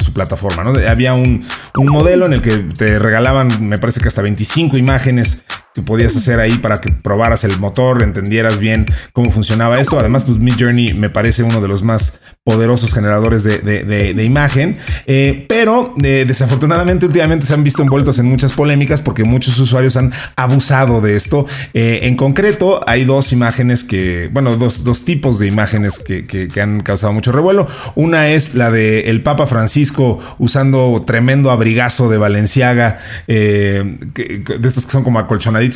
su 0.00 0.12
plataforma. 0.12 0.64
¿no? 0.64 0.72
Había 0.88 1.14
un, 1.14 1.44
un 1.76 1.86
modelo 1.86 2.26
en 2.26 2.32
el 2.32 2.42
que 2.42 2.56
te 2.56 2.98
regalaban, 2.98 3.68
me 3.68 3.78
parece 3.78 4.00
que 4.00 4.07
hasta 4.08 4.22
25 4.22 4.76
imágenes 4.76 5.44
que 5.74 5.82
podías 5.82 6.16
hacer 6.16 6.40
ahí 6.40 6.58
para 6.58 6.80
que 6.80 6.90
probaras 6.90 7.44
el 7.44 7.58
motor, 7.58 8.02
entendieras 8.02 8.58
bien 8.58 8.86
cómo 9.12 9.30
funcionaba 9.30 9.80
esto. 9.80 9.98
Además, 9.98 10.24
pues 10.24 10.38
Mid 10.38 10.54
Journey 10.58 10.94
me 10.94 11.10
parece 11.10 11.42
uno 11.42 11.60
de 11.60 11.68
los 11.68 11.82
más 11.82 12.20
poderosos 12.48 12.94
generadores 12.94 13.44
de, 13.44 14.24
imagen. 14.24 14.76
Eh, 15.06 15.44
pero 15.48 15.94
eh, 16.02 16.24
desafortunadamente 16.26 17.06
últimamente 17.06 17.44
se 17.44 17.52
han 17.52 17.62
visto 17.62 17.82
envueltos 17.82 18.18
en 18.18 18.26
muchas 18.26 18.52
polémicas 18.52 19.00
porque 19.02 19.22
muchos 19.24 19.58
usuarios 19.58 19.96
han 19.96 20.12
abusado 20.34 21.00
de 21.00 21.16
esto. 21.16 21.46
Eh, 21.74 22.00
en 22.02 22.16
concreto, 22.16 22.80
hay 22.86 23.04
dos 23.04 23.32
imágenes 23.32 23.84
que, 23.84 24.30
bueno, 24.32 24.56
dos, 24.56 25.04
tipos 25.04 25.38
de 25.38 25.46
imágenes 25.46 25.98
que, 25.98 26.48
han 26.60 26.80
causado 26.80 27.12
mucho 27.12 27.30
revuelo. 27.30 27.68
Una 27.94 28.30
es 28.30 28.54
la 28.54 28.70
de 28.70 29.10
el 29.10 29.22
Papa 29.22 29.46
Francisco 29.46 30.18
usando 30.38 31.04
tremendo 31.06 31.50
abrigazo 31.50 32.08
de 32.08 32.16
Valenciaga, 32.16 32.98
de 33.26 33.98
estos 34.64 34.86
que 34.86 34.92
son 34.92 35.04
como 35.04 35.18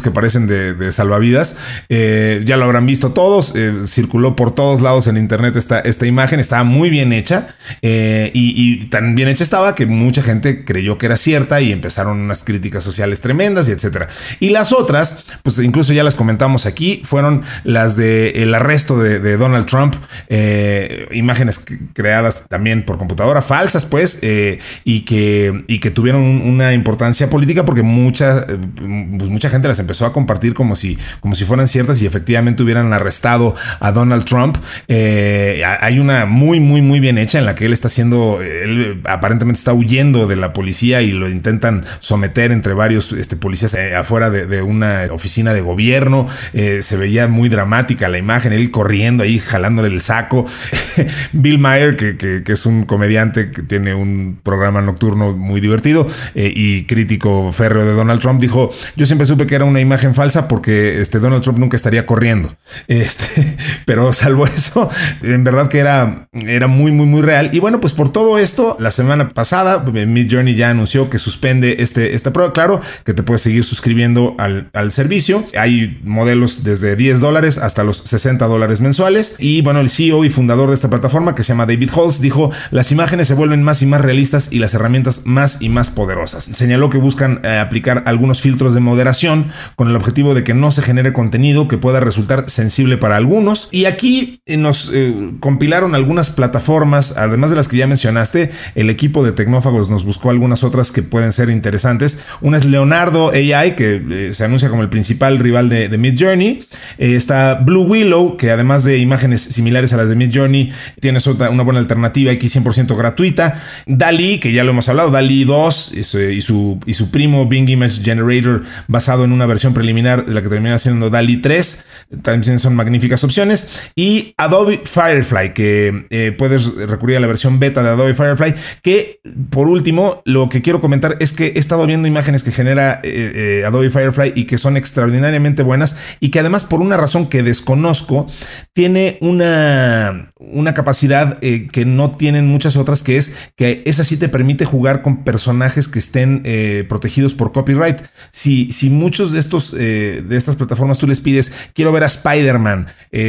que 0.03 0.11
parecen 0.11 0.47
de, 0.47 0.93
salvavidas. 0.93 1.57
ya 1.89 2.57
lo 2.57 2.65
habrán 2.65 2.87
visto 2.87 3.13
todos. 3.13 3.55
circuló 3.87 4.37
por 4.37 4.55
todos 4.55 4.81
lados 4.81 5.07
en 5.07 5.17
internet 5.17 5.57
esta, 5.57 5.81
esta 5.81 6.07
imagen. 6.07 6.41
Está 6.41 6.65
muy 6.65 6.91
bien 6.91 7.13
hecha 7.13 7.55
eh, 7.81 8.31
y, 8.35 8.87
tan 8.87 9.15
bien 9.15 9.29
hecha 9.29 9.45
estaba 9.45 9.75
que 9.75 9.87
mucha 9.87 10.23
gente 10.23 10.65
creyó 10.65 10.99
que 10.99 11.07
era 11.07 11.17
cierta 11.17 11.61
y 11.61 11.73
empezaron 11.73 12.19
unas 12.21 12.43
críticas 12.43 12.85
sociales 12.85 13.21
tremendas 13.21 13.69
etcétera. 13.69 14.09
Y 14.41 14.51
las 14.51 14.73
otras, 14.73 15.25
pues 15.43 15.59
incluso 15.59 15.93
ya 15.93 16.05
las 16.05 16.15
comentamos 16.15 16.67
aquí, 16.67 17.01
fueron 17.05 17.43
las 17.65 17.97
de 17.97 18.31
el 18.43 18.55
arresto 18.55 18.99
de, 18.99 19.37
Donald 19.37 19.67
Trump, 19.67 19.95
eh, 20.29 21.09
imágenes 21.13 21.65
creadas 21.95 22.47
también 22.49 22.85
por 22.85 22.99
computadora, 22.99 23.41
falsas 23.41 23.85
pues, 23.85 24.19
eh, 24.23 24.59
y, 24.85 25.01
que, 25.01 25.65
y 25.67 25.79
que 25.79 25.91
tuvieron 25.91 26.23
una 26.23 26.73
importancia 26.75 27.31
política 27.31 27.65
porque 27.65 27.83
mucha, 27.83 28.47
pues, 28.47 29.31
mucha 29.31 29.49
gente 29.49 29.69
las 29.73 29.79
empezó 29.79 30.07
a 30.07 30.13
compartir 30.13 30.55
como 30.55 30.77
si, 30.77 30.99
como 31.21 31.35
si 31.35 31.45
fueran 31.45 31.67
ciertas 31.67 32.01
y 32.03 32.07
efectivamente 32.07 32.63
hubieran 32.63 32.93
arrestado 32.93 33.55
a 33.81 33.93
Donald 33.93 34.25
Trump. 34.25 34.59
hay 34.89 35.99
una 35.99 36.27
muy 36.27 36.53
muy, 36.61 36.83
muy, 36.83 37.01
bien 37.01 37.19
hecha 37.19 37.39
en 37.39 37.47
la 37.47 37.55
que 37.55 37.67
él 37.67 37.73
está 37.73 37.89
haciendo, 37.89 38.41
él 38.43 39.01
aparentemente 39.05 39.59
está 39.59 39.73
huyendo 39.73 40.27
de 40.27 40.37
la 40.37 40.53
policía 40.53 41.03
y 41.03 41.11
lo 41.13 41.29
intentan 41.29 41.85
someter 42.01 42.53
entre 42.53 42.75
varios 42.75 43.13
este, 43.13 43.37
policías 43.37 43.75
eh, 43.75 43.95
afuera 43.95 44.31
de, 44.31 44.63
una 44.63 45.07
oficina 45.11 45.53
de 45.55 45.61
gobierno. 45.61 46.29
Eh, 46.53 46.83
se 46.83 46.97
veía 46.97 47.29
muy 47.29 47.49
dramática 47.49 48.09
la 48.09 48.19
imagen, 48.19 48.53
él 48.53 48.71
corriendo 48.71 49.23
ahí, 49.23 49.39
jalándole 49.39 49.89
el 49.89 50.01
saco. 50.01 50.47
Bill 51.33 51.59
Maher, 51.59 51.97
que, 51.97 52.43
es 52.47 52.67
un 52.67 52.85
comediante 52.85 53.51
que 53.51 53.63
tiene 53.63 53.95
un 53.95 54.39
programa 54.43 54.83
nocturno 54.83 55.37
muy 55.37 55.61
divertido 55.61 56.07
eh, 56.35 56.53
y 56.55 56.85
crítico 56.85 57.51
férreo 57.53 57.85
de 57.85 57.93
Donald 57.93 58.21
Trump, 58.21 58.41
dijo, 58.41 58.71
yo 58.95 59.07
siempre 59.07 59.27
supe 59.27 59.47
que 59.47 59.55
era 59.55 59.62
una 59.65 59.81
imagen 59.81 60.15
falsa 60.15 60.49
porque 60.49 61.01
este, 61.01 61.19
Donald 61.19 61.43
Trump 61.43 61.59
nunca 61.59 61.77
estaría 61.77 62.07
corriendo. 62.07 62.55
Este, 62.89 63.57
pero 63.87 64.13
salvo 64.13 64.47
eso, 64.47 64.91
en 65.23 65.45
verdad 65.45 65.69
que 65.69 65.79
era 65.79 66.29
era 66.33 66.67
muy, 66.67 66.93
muy, 66.93 67.07
muy 67.07 67.23
real. 67.23 67.51
Y 67.53 67.61
bueno, 67.61 67.81
pues 67.81 67.93
por 67.93 68.13
todo 68.13 68.39
esto, 68.39 68.77
la 68.81 68.91
semana 68.91 69.29
pasada, 69.31 69.85
eh, 69.95 70.07
Mid 70.07 70.33
Journey 70.33 70.55
ya 70.55 70.71
anunció 70.71 71.11
que 71.11 71.19
suspende 71.19 71.77
este, 71.81 72.15
esta 72.15 72.33
prueba. 72.33 72.53
Claro 72.53 72.81
que 73.05 73.15
te 73.15 73.23
puedes 73.23 73.43
seguir 73.43 73.65
suscribiendo 73.65 74.35
al, 74.39 74.71
servicio. 74.93 75.45
Hay 75.57 76.01
modelos 76.05 76.65
desde 76.65 76.97
10 76.97 77.21
dólares 77.21 77.57
hasta 77.57 77.85
los 77.85 77.99
60 77.99 78.47
dólares 78.47 78.81
mensuales. 78.81 79.37
Y 79.39 79.63
bueno, 79.63 79.81
el 79.81 79.89
CEO 79.89 80.25
y 80.25 80.31
fundador 80.31 80.69
de 80.69 80.75
esta 80.75 80.91
plataforma, 80.91 81.35
que 81.35 81.45
se 81.45 81.49
llama 81.49 81.67
David 81.67 81.91
Halls, 81.95 82.21
dijo: 82.21 82.51
las 82.71 82.93
imágenes 82.93 83.29
se 83.29 83.35
vuelven 83.35 83.63
más 83.63 83.83
y 83.83 83.87
más 83.87 84.01
realistas 84.01 84.53
y 84.53 84.59
las 84.59 84.75
herramientas 84.75 85.23
más 85.25 85.63
y 85.63 85.69
más 85.69 85.91
poderosas. 85.91 86.45
Señaló 86.45 86.91
que 86.91 86.99
buscan 86.99 87.41
eh, 87.45 87.59
aplicar 87.59 88.03
algunos 88.07 88.41
filtros 88.41 88.75
de 88.75 88.81
moderación 88.81 89.52
con 89.77 89.89
el 89.89 89.97
objetivo 89.97 90.35
de 90.35 90.45
que 90.45 90.55
no 90.55 90.71
se 90.71 90.83
genere 90.83 91.13
contenido 91.13 91.69
que 91.69 91.79
pueda 91.79 92.01
resultar 92.01 92.51
sensible 92.51 92.97
para 92.97 93.17
algunos. 93.17 93.69
Y 93.71 93.85
aquí 93.87 94.41
eh, 94.47 94.57
nos 94.57 94.93
compilaron 95.41 95.95
algunas 95.95 96.31
plataformas, 96.31 97.17
además 97.17 97.51
de 97.51 97.57
las 97.57 97.69
que 97.69 97.77
ya 97.77 97.87
mencionaste, 97.87 98.51
el 98.75 98.91
equipo 98.91 99.25
de 99.25 99.33
tecnófagos 99.33 99.91
nos 99.91 100.05
buscó 100.05 100.31
algunas 100.31 100.65
otras 100.65 100.93
que 100.93 101.03
pueden 101.03 101.33
ser 101.33 101.51
interesantes. 101.51 102.19
Una 102.41 102.57
es 102.57 102.65
Leonardo 102.65 103.31
AI, 103.31 103.75
que 103.77 104.03
eh, 104.11 104.35
se 104.35 104.45
anuncia 104.45 104.69
como 104.69 104.83
el 104.83 104.89
principal 104.89 105.39
rival 105.39 105.69
de, 105.69 105.89
Mid 105.99 106.19
Journey. 106.19 106.65
Eh, 106.99 107.15
está 107.17 107.55
Blue 107.55 107.85
Willow, 107.85 108.37
que 108.37 108.51
además 108.51 108.85
de 108.85 108.99
imágenes 108.99 109.43
similares 109.43 109.93
a 109.93 109.97
las 109.97 110.09
de 110.09 110.17
Mid 110.17 110.31
Journey, 110.35 110.73
tiene 111.01 111.19
una 111.51 111.63
buena 111.63 111.81
alternativa 111.81 112.33
aquí 112.33 112.47
100% 112.47 112.97
gratuita. 112.97 113.63
DALI, 113.87 114.39
que 114.39 114.53
ya 114.53 114.65
lo 114.65 114.71
hemos 114.71 114.89
hablado, 114.89 115.11
DALI 115.11 115.45
2 115.45 115.93
y 115.95 116.03
su, 116.05 116.81
y 116.87 116.95
su, 116.95 117.11
primo 117.11 117.47
Bing 117.47 117.69
Image 117.69 118.03
Generator, 118.03 118.65
basado 118.89 119.25
en 119.25 119.33
una 119.33 119.42
versión 119.47 119.75
preliminar 119.75 120.27
de 120.27 120.35
la 120.35 120.43
que 120.43 120.49
termina 120.49 120.79
siendo 120.79 121.11
DALI 121.11 121.39
3. 121.39 121.85
También 122.23 122.59
son 122.59 122.75
magníficas 122.75 123.25
opciones. 123.25 123.71
Y 123.95 124.35
Adobe 124.37 124.83
Firefly, 124.85 125.55
que 125.55 126.07
eh, 126.11 126.35
puedes 126.37 126.67
recurrir 126.75 127.17
a 127.17 127.21
la 127.21 127.27
versión 127.27 127.59
beta 127.59 127.83
de 127.83 127.91
Adobe 127.91 128.15
Firefly. 128.15 128.55
Que 128.83 129.21
por 129.51 129.69
último, 129.69 130.23
lo 130.25 130.49
que 130.49 130.63
quiero 130.63 130.81
comentar 130.81 131.17
es 131.21 131.33
que 131.33 131.49
he 131.49 131.59
estado 131.59 131.87
viendo 131.87 132.09
imágenes 132.09 132.43
que 132.43 132.53
genera 132.53 133.01
eh, 133.03 133.61
eh, 133.63 133.65
Adobe 133.67 133.91
Firefly 133.91 134.33
y 134.35 134.45
que 134.45 134.59
son 134.59 134.77
extraordinariamente 134.77 135.63
buenas 135.63 135.97
y 136.21 136.31
que 136.31 136.41
además 136.41 136.65
por 136.65 136.81
una 136.81 136.97
razón 136.97 137.27
que 137.27 137.43
desconozco, 137.43 138.27
tiene 138.73 139.19
una, 139.21 140.33
una 140.39 140.75
capacidad 140.75 141.39
que 141.41 141.85
no 141.85 142.13
tienen 142.13 142.47
muchas 142.47 142.77
otras, 142.77 143.03
que 143.03 143.17
es 143.17 143.35
que 143.57 143.83
esa 143.87 144.05
sí 144.05 144.17
te 144.17 144.29
permite 144.29 144.65
jugar 144.65 145.03
con 145.03 145.25
personajes 145.25 145.89
que 145.89 145.99
estén 145.99 146.43
protegidos 146.89 147.35
por 147.35 147.53
copyright. 147.53 147.99
Si, 148.31 148.71
si 148.73 148.91
muchos 148.91 149.32
de 149.33 149.41
estos 149.41 149.73
de 149.73 150.37
estas 150.37 150.57
plataformas 150.57 150.99
tú 150.99 151.07
les 151.07 151.21
pides, 151.21 151.53
quiero 151.75 151.93
ver 151.93 152.05
a 152.05 152.07
Spider-Man 152.07 152.87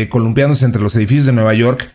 columpiándose 0.09 0.65
entre 0.65 0.81
los 0.81 0.95
edificios 0.95 1.25
de 1.25 1.33
Nueva 1.33 1.53
York, 1.53 1.91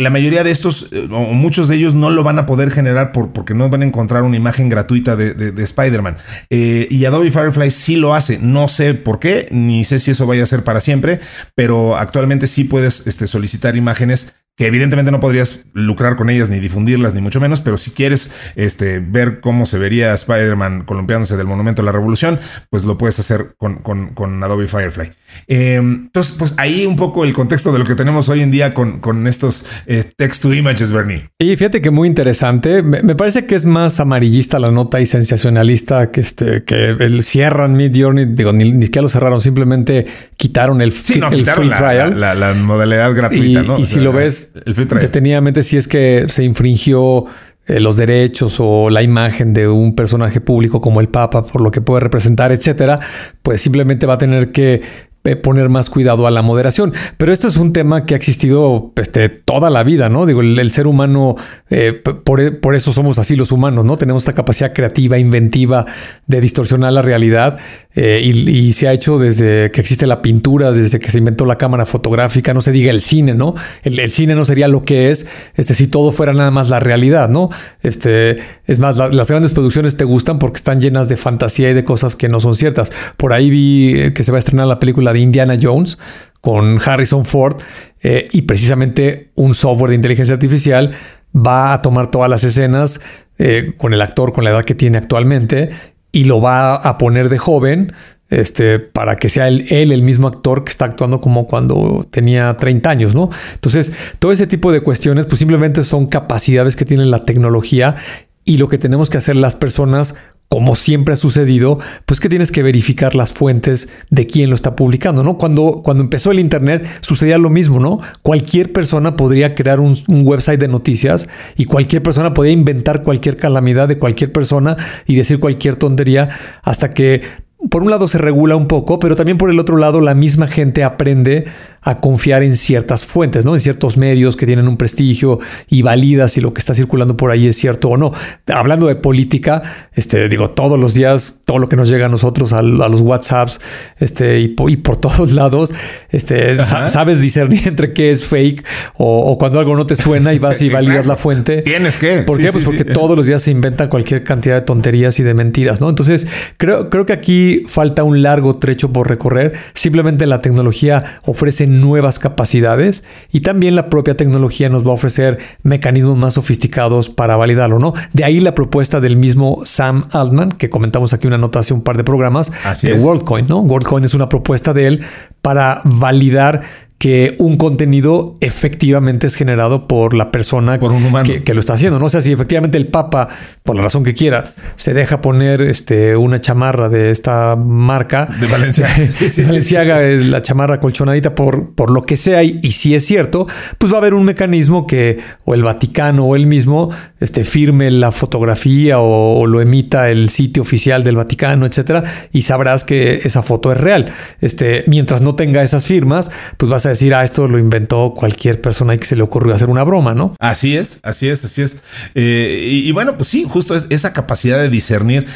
la 0.00 0.10
mayoría 0.10 0.44
de 0.44 0.50
estos, 0.50 0.88
eh, 0.92 1.08
o 1.10 1.32
muchos 1.32 1.68
de 1.68 1.76
ellos, 1.76 1.94
no 1.94 2.10
lo 2.10 2.22
van 2.22 2.38
a 2.38 2.46
poder 2.46 2.70
generar 2.70 3.12
por, 3.12 3.32
porque 3.32 3.54
no 3.54 3.68
van 3.68 3.82
a 3.82 3.84
encontrar 3.84 4.22
una 4.22 4.36
imagen 4.36 4.68
gratuita 4.68 5.16
de, 5.16 5.62
Spider-Man. 5.62 6.16
Eh, 6.48 6.86
y 6.90 7.04
Adobe 7.04 7.30
Firefly 7.30 7.70
sí 7.70 7.96
lo 7.96 8.14
hace. 8.14 8.38
No 8.38 8.68
sé 8.68 8.94
por 8.94 9.18
qué, 9.18 9.48
ni 9.50 9.84
sé 9.84 9.98
si 9.98 10.12
eso 10.12 10.26
vaya 10.26 10.44
a 10.44 10.46
ser 10.46 10.64
para 10.64 10.80
siempre, 10.80 11.20
pero 11.54 11.96
actualmente 11.96 12.46
sí 12.46 12.64
puedes 12.64 13.06
este, 13.06 13.26
solicitar 13.26 13.76
imágenes 13.76 14.34
que 14.60 14.66
evidentemente 14.66 15.10
no 15.10 15.20
podrías 15.20 15.64
lucrar 15.72 16.16
con 16.16 16.28
ellas 16.28 16.50
ni 16.50 16.60
difundirlas, 16.60 17.14
ni 17.14 17.22
mucho 17.22 17.40
menos, 17.40 17.62
pero 17.62 17.78
si 17.78 17.92
quieres 17.92 18.30
este, 18.56 18.98
ver 18.98 19.40
cómo 19.40 19.64
se 19.64 19.78
vería 19.78 20.12
Spider-Man 20.12 20.82
columpiándose 20.84 21.38
del 21.38 21.46
Monumento 21.46 21.80
de 21.80 21.86
la 21.86 21.92
Revolución, 21.92 22.38
pues 22.68 22.84
lo 22.84 22.98
puedes 22.98 23.18
hacer 23.18 23.54
con, 23.56 24.44
Adobe 24.44 24.66
Firefly. 24.66 25.12
Em, 25.46 26.02
entonces, 26.04 26.36
pues 26.38 26.54
ahí 26.58 26.84
un 26.84 26.96
poco 26.96 27.24
el 27.24 27.32
contexto 27.32 27.72
de 27.72 27.78
lo 27.78 27.86
que 27.86 27.94
tenemos 27.94 28.28
hoy 28.28 28.42
en 28.42 28.50
día 28.50 28.74
con, 28.74 29.00
con 29.00 29.26
estos 29.26 29.64
eh, 29.86 30.04
text 30.14 30.42
to 30.42 30.52
images, 30.52 30.92
Bernie. 30.92 31.30
Y 31.38 31.56
fíjate 31.56 31.80
que 31.80 31.90
muy 31.90 32.06
interesante. 32.06 32.82
Me, 32.82 33.14
parece 33.14 33.46
que 33.46 33.54
es 33.54 33.64
más 33.64 33.98
amarillista 33.98 34.58
la 34.58 34.70
nota 34.70 35.00
y 35.00 35.06
sensacionalista 35.06 36.10
que 36.10 36.20
este 36.20 36.64
que 36.64 36.90
el 36.90 37.22
cierran 37.22 37.72
Mid 37.78 37.98
Journey. 37.98 38.26
Digo, 38.26 38.52
ni, 38.52 38.82
siquiera 38.82 39.04
lo 39.04 39.08
cerraron, 39.08 39.40
simplemente 39.40 40.04
quitaron 40.36 40.82
el, 40.82 40.92
free 40.92 41.18
trial. 41.18 42.20
La, 42.20 42.52
modalidad 42.52 43.14
gratuita, 43.14 43.62
¿no? 43.62 43.78
Y 43.78 43.86
si 43.86 44.00
lo 44.00 44.12
ves 44.12 44.49
detenidamente 44.54 45.62
si 45.62 45.76
es 45.76 45.88
que 45.88 46.26
se 46.28 46.44
infringió 46.44 47.24
eh, 47.66 47.78
los 47.78 47.96
derechos 47.96 48.56
o 48.58 48.90
la 48.90 49.02
imagen 49.02 49.52
de 49.52 49.68
un 49.68 49.94
personaje 49.94 50.40
público 50.40 50.80
como 50.80 51.00
el 51.00 51.08
Papa 51.08 51.44
por 51.44 51.60
lo 51.60 51.70
que 51.70 51.80
puede 51.80 52.00
representar, 52.00 52.52
etcétera, 52.52 52.98
pues 53.42 53.60
simplemente 53.60 54.06
va 54.06 54.14
a 54.14 54.18
tener 54.18 54.50
que 54.50 54.82
eh, 55.22 55.36
poner 55.36 55.68
más 55.68 55.90
cuidado 55.90 56.26
a 56.26 56.30
la 56.30 56.40
moderación. 56.40 56.94
Pero 57.18 57.30
esto 57.30 57.46
es 57.46 57.58
un 57.58 57.74
tema 57.74 58.06
que 58.06 58.14
ha 58.14 58.16
existido 58.16 58.90
este, 58.96 59.28
toda 59.28 59.68
la 59.68 59.82
vida, 59.82 60.08
¿no? 60.08 60.24
Digo, 60.24 60.40
el, 60.40 60.72
ser 60.72 60.86
humano, 60.86 61.36
eh, 61.68 61.92
por, 61.92 62.74
eso 62.74 62.90
somos 62.94 63.18
así 63.18 63.36
los 63.36 63.52
humanos, 63.52 63.84
¿no? 63.84 63.98
Tenemos 63.98 64.22
esta 64.22 64.32
capacidad 64.32 64.72
creativa, 64.72 65.18
inventiva 65.18 65.84
de 66.26 66.40
distorsionar 66.40 66.94
la 66.94 67.02
realidad 67.02 67.58
eh, 67.96 68.20
y, 68.22 68.72
se 68.72 68.86
ha 68.86 68.92
hecho 68.92 69.18
desde 69.18 69.70
que 69.72 69.80
existe 69.80 70.06
la 70.06 70.22
pintura, 70.22 70.70
desde 70.70 71.00
que 71.00 71.10
se 71.10 71.18
inventó 71.18 71.44
la 71.44 71.58
cámara 71.58 71.86
fotográfica, 71.86 72.54
no 72.54 72.60
se 72.60 72.70
diga 72.70 72.90
el 72.92 73.00
cine, 73.00 73.34
¿no? 73.34 73.56
El, 73.82 74.12
cine 74.12 74.36
no 74.36 74.44
sería 74.44 74.68
lo 74.68 74.84
que 74.84 75.10
es 75.10 75.26
este, 75.56 75.74
si 75.74 75.88
todo 75.88 76.12
fuera 76.12 76.32
nada 76.32 76.52
más 76.52 76.68
la 76.68 76.78
realidad, 76.78 77.28
¿no? 77.28 77.50
Este, 77.82 78.36
es 78.66 78.78
más, 78.78 78.96
las 78.96 79.28
grandes 79.28 79.52
producciones 79.52 79.96
te 79.96 80.04
gustan 80.04 80.38
porque 80.38 80.58
están 80.58 80.80
llenas 80.80 81.08
de 81.08 81.16
fantasía 81.16 81.70
y 81.70 81.74
de 81.74 81.82
cosas 81.82 82.14
que 82.14 82.28
no 82.28 82.38
son 82.38 82.54
ciertas. 82.54 82.92
Por 83.16 83.32
ahí 83.32 83.50
vi 83.50 84.12
que 84.14 84.22
se 84.22 84.30
va 84.30 84.38
a 84.38 84.40
estrenar 84.40 84.68
la 84.68 84.78
película 84.78 85.12
de 85.12 85.18
Indiana 85.18 85.56
Jones 85.60 85.98
con 86.40 86.78
Harrison 86.84 87.26
Ford 87.26 87.60
eh, 88.02 88.28
y 88.32 88.42
precisamente 88.42 89.30
un 89.34 89.54
software 89.54 89.90
de 89.90 89.96
inteligencia 89.96 90.34
artificial 90.34 90.92
va 91.34 91.72
a 91.72 91.82
tomar 91.82 92.10
todas 92.10 92.30
las 92.30 92.44
escenas 92.44 93.00
eh, 93.38 93.72
con 93.76 93.94
el 93.94 94.02
actor 94.02 94.32
con 94.32 94.44
la 94.44 94.50
edad 94.50 94.64
que 94.64 94.74
tiene 94.74 94.98
actualmente 94.98 95.70
y 96.12 96.24
lo 96.24 96.40
va 96.40 96.76
a 96.76 96.98
poner 96.98 97.28
de 97.28 97.38
joven 97.38 97.92
este, 98.30 98.78
para 98.78 99.16
que 99.16 99.28
sea 99.28 99.48
él, 99.48 99.66
el 99.70 100.02
mismo 100.02 100.28
actor 100.28 100.64
que 100.64 100.70
está 100.70 100.84
actuando 100.84 101.20
como 101.20 101.46
cuando 101.46 102.06
tenía 102.10 102.56
30 102.56 102.88
años, 102.88 103.14
¿no? 103.14 103.30
Entonces, 103.54 103.92
todo 104.18 104.30
ese 104.30 104.46
tipo 104.46 104.70
de 104.72 104.80
cuestiones, 104.82 105.26
pues 105.26 105.40
simplemente 105.40 105.82
son 105.82 106.06
capacidades 106.06 106.76
que 106.76 106.84
tiene 106.84 107.04
la 107.06 107.24
tecnología 107.24 107.96
y 108.44 108.56
lo 108.56 108.68
que 108.68 108.78
tenemos 108.78 109.10
que 109.10 109.18
hacer 109.18 109.36
las 109.36 109.56
personas 109.56 110.14
como 110.50 110.74
siempre 110.74 111.14
ha 111.14 111.16
sucedido, 111.16 111.78
pues 112.06 112.18
que 112.18 112.28
tienes 112.28 112.50
que 112.50 112.64
verificar 112.64 113.14
las 113.14 113.32
fuentes 113.32 113.88
de 114.10 114.26
quién 114.26 114.50
lo 114.50 114.56
está 114.56 114.74
publicando, 114.74 115.22
¿no? 115.22 115.38
Cuando, 115.38 115.80
cuando 115.84 116.02
empezó 116.02 116.32
el 116.32 116.40
Internet 116.40 116.84
sucedía 117.02 117.38
lo 117.38 117.50
mismo, 117.50 117.78
¿no? 117.78 118.00
Cualquier 118.22 118.72
persona 118.72 119.14
podría 119.14 119.54
crear 119.54 119.78
un, 119.78 119.96
un, 120.08 120.26
website 120.26 120.58
de 120.58 120.66
noticias 120.66 121.28
y 121.56 121.66
cualquier 121.66 122.02
persona 122.02 122.34
podía 122.34 122.50
inventar 122.50 123.04
cualquier 123.04 123.36
calamidad 123.36 123.86
de 123.86 123.98
cualquier 123.98 124.32
persona 124.32 124.76
y 125.06 125.14
decir 125.14 125.38
cualquier 125.38 125.76
tontería 125.76 126.28
hasta 126.64 126.90
que 126.90 127.22
por 127.68 127.82
un 127.82 127.90
lado 127.90 128.08
se 128.08 128.16
regula 128.16 128.56
un 128.56 128.68
poco, 128.68 128.98
pero 128.98 129.16
también 129.16 129.36
por 129.36 129.50
el 129.50 129.58
otro 129.58 129.76
lado 129.76 130.00
la 130.00 130.14
misma 130.14 130.46
gente 130.46 130.82
aprende 130.82 131.44
a 131.82 131.98
confiar 131.98 132.42
en 132.42 132.56
ciertas 132.56 133.04
fuentes, 133.04 133.44
¿no? 133.44 133.54
En 133.54 133.60
ciertos 133.60 133.96
medios 133.96 134.36
que 134.36 134.46
tienen 134.46 134.68
un 134.68 134.76
prestigio 134.76 135.38
y 135.68 135.82
valida 135.82 136.28
si 136.28 136.40
lo 136.40 136.54
que 136.54 136.60
está 136.60 136.74
circulando 136.74 137.16
por 137.16 137.30
ahí 137.30 137.46
es 137.46 137.56
cierto 137.56 137.88
o 137.88 137.96
no. 137.96 138.12
Hablando 138.46 138.86
de 138.86 138.96
política, 138.96 139.62
este, 139.94 140.28
digo, 140.28 140.50
todos 140.50 140.78
los 140.78 140.94
días, 140.94 141.40
todo 141.44 141.58
lo 141.58 141.68
que 141.68 141.76
nos 141.76 141.88
llega 141.88 142.06
a 142.06 142.08
nosotros, 142.08 142.52
a, 142.52 142.62
los 142.62 143.00
WhatsApps, 143.00 143.60
este, 143.98 144.40
y, 144.40 144.48
por 144.48 144.96
todos 145.00 145.32
lados, 145.32 145.72
este, 146.10 146.54
sabes 146.56 147.20
discernir 147.20 147.62
entre 147.68 147.92
qué 147.92 148.10
es 148.10 148.24
fake 148.24 148.64
o, 148.96 149.36
cuando 149.38 149.58
algo 149.58 149.76
no 149.76 149.86
te 149.86 149.96
suena 149.96 150.32
y 150.32 150.38
vas 150.38 150.62
y 150.62 150.68
validas 150.70 151.06
la 151.06 151.16
fuente. 151.16 151.62
Tienes 151.62 151.96
que. 151.96 152.22
¿Por 152.22 152.38
qué? 152.38 152.52
Pues 152.52 152.64
porque 152.64 152.84
todos 152.84 153.16
los 153.16 153.26
días 153.26 153.42
se 153.42 153.50
inventa 153.50 153.88
cualquier 153.88 154.24
cantidad 154.24 154.54
de 154.54 154.62
tonterías 154.62 155.18
y 155.20 155.22
de 155.22 155.34
mentiras, 155.34 155.80
¿no? 155.80 155.88
Entonces, 155.88 156.26
creo, 156.58 156.90
creo 156.90 157.06
que 157.06 157.12
aquí 157.12 157.49
falta 157.66 158.04
un 158.04 158.22
largo 158.22 158.56
trecho 158.56 158.92
por 158.92 159.08
recorrer. 159.08 159.52
Simplemente 159.74 160.26
la 160.26 160.40
tecnología 160.40 161.20
ofrece 161.24 161.66
nuevas 161.66 162.18
capacidades 162.18 163.04
y 163.32 163.40
también 163.40 163.76
la 163.76 163.88
propia 163.88 164.16
tecnología 164.16 164.68
nos 164.68 164.84
va 164.84 164.90
a 164.90 164.94
ofrecer 164.94 165.38
mecanismos 165.62 166.16
más 166.16 166.34
sofisticados 166.34 167.08
para 167.08 167.36
validarlo, 167.36 167.78
¿no? 167.78 167.94
De 168.12 168.24
ahí 168.24 168.40
la 168.40 168.54
propuesta 168.54 169.00
del 169.00 169.16
mismo 169.16 169.62
Sam 169.64 170.04
Altman, 170.12 170.52
que 170.52 170.70
comentamos 170.70 171.12
aquí 171.12 171.26
una 171.26 171.38
nota 171.38 171.60
hace 171.60 171.74
un 171.74 171.82
par 171.82 171.96
de 171.96 172.04
programas, 172.04 172.52
de 172.82 172.94
WorldCoin, 172.94 173.46
¿no? 173.48 173.60
WorldCoin 173.60 174.04
es 174.04 174.14
una 174.14 174.28
propuesta 174.28 174.72
de 174.72 174.86
él 174.86 175.00
para 175.42 175.82
validar 175.84 176.62
que 177.00 177.34
un 177.38 177.56
contenido 177.56 178.36
efectivamente 178.42 179.26
es 179.26 179.34
generado 179.34 179.88
por 179.88 180.12
la 180.12 180.30
persona 180.30 180.78
Que, 180.78 181.54
lo 181.54 181.60
está 181.60 181.72
haciendo. 181.72 181.98
No 181.98 182.04
o 182.04 182.08
sea 182.10 182.20
si 182.20 182.30
efectivamente 182.30 182.76
el 182.76 182.88
Papa, 182.88 183.28
por 183.62 183.74
la 183.74 183.80
razón 183.80 184.04
que 184.04 184.12
quiera, 184.12 184.52
se 184.76 184.92
deja 184.92 185.22
poner 185.22 185.62
este, 185.62 186.14
una 186.14 186.42
chamarra 186.42 186.90
de 186.90 187.10
esta 187.10 187.56
marca. 187.56 188.28
De 188.38 188.46
Valenciaga. 188.52 189.10
sí, 189.10 189.30
sí, 189.30 189.44
Valenciaga 189.44 190.02
es 190.02 190.26
la 190.26 190.42
chamarra 190.42 190.78
colchonadita 190.78 191.34
por, 191.34 191.74
por 191.74 191.90
lo 191.90 192.02
que 192.02 192.18
sea. 192.18 192.42
Y, 192.42 192.72
si 192.72 192.94
es 192.94 193.06
cierto, 193.06 193.46
pues 193.78 193.90
va 193.90 193.96
a 193.96 194.00
haber 194.00 194.12
un 194.12 194.26
mecanismo 194.26 194.86
que 194.86 195.20
o 195.46 195.54
el 195.54 195.62
Vaticano 195.62 196.26
o 196.26 196.36
él 196.36 196.44
mismo 196.46 196.90
este, 197.18 197.44
firme 197.44 197.90
la 197.90 198.12
fotografía 198.12 198.98
o, 198.98 199.46
lo 199.46 199.62
emita 199.62 200.10
el 200.10 200.28
sitio 200.28 200.60
oficial 200.60 201.02
del 201.02 201.16
Vaticano, 201.16 201.64
etcétera, 201.64 202.04
y 202.30 202.42
sabrás 202.42 202.84
que 202.84 203.20
esa 203.24 203.42
foto 203.42 203.72
es 203.72 203.78
real. 203.78 204.12
Este, 204.42 204.84
mientras 204.86 205.22
no 205.22 205.34
tenga 205.34 205.62
esas 205.62 205.86
firmas, 205.86 206.30
pues 206.58 206.68
vas 206.68 206.84
a 206.84 206.89
decir, 206.90 207.14
ah, 207.14 207.24
esto 207.24 207.48
lo 207.48 207.58
inventó 207.58 208.14
cualquier 208.16 208.60
persona 208.60 208.94
y 208.94 208.98
que 208.98 209.06
se 209.06 209.16
le 209.16 209.22
ocurrió 209.22 209.54
hacer 209.54 209.68
una 209.68 209.84
broma, 209.84 210.14
¿no? 210.14 210.34
Así 210.38 210.76
es, 210.76 211.00
así 211.02 211.28
es, 211.28 211.44
así 211.44 211.62
es. 211.62 211.78
Eh, 212.14 212.68
y, 212.70 212.88
y, 212.88 212.92
bueno, 212.92 213.16
pues 213.16 213.28
sí, 213.28 213.46
justo 213.48 213.74
es 213.74 213.86
esa 213.90 214.12
capacidad 214.12 214.58
de 214.58 214.68
discernir 214.68 215.26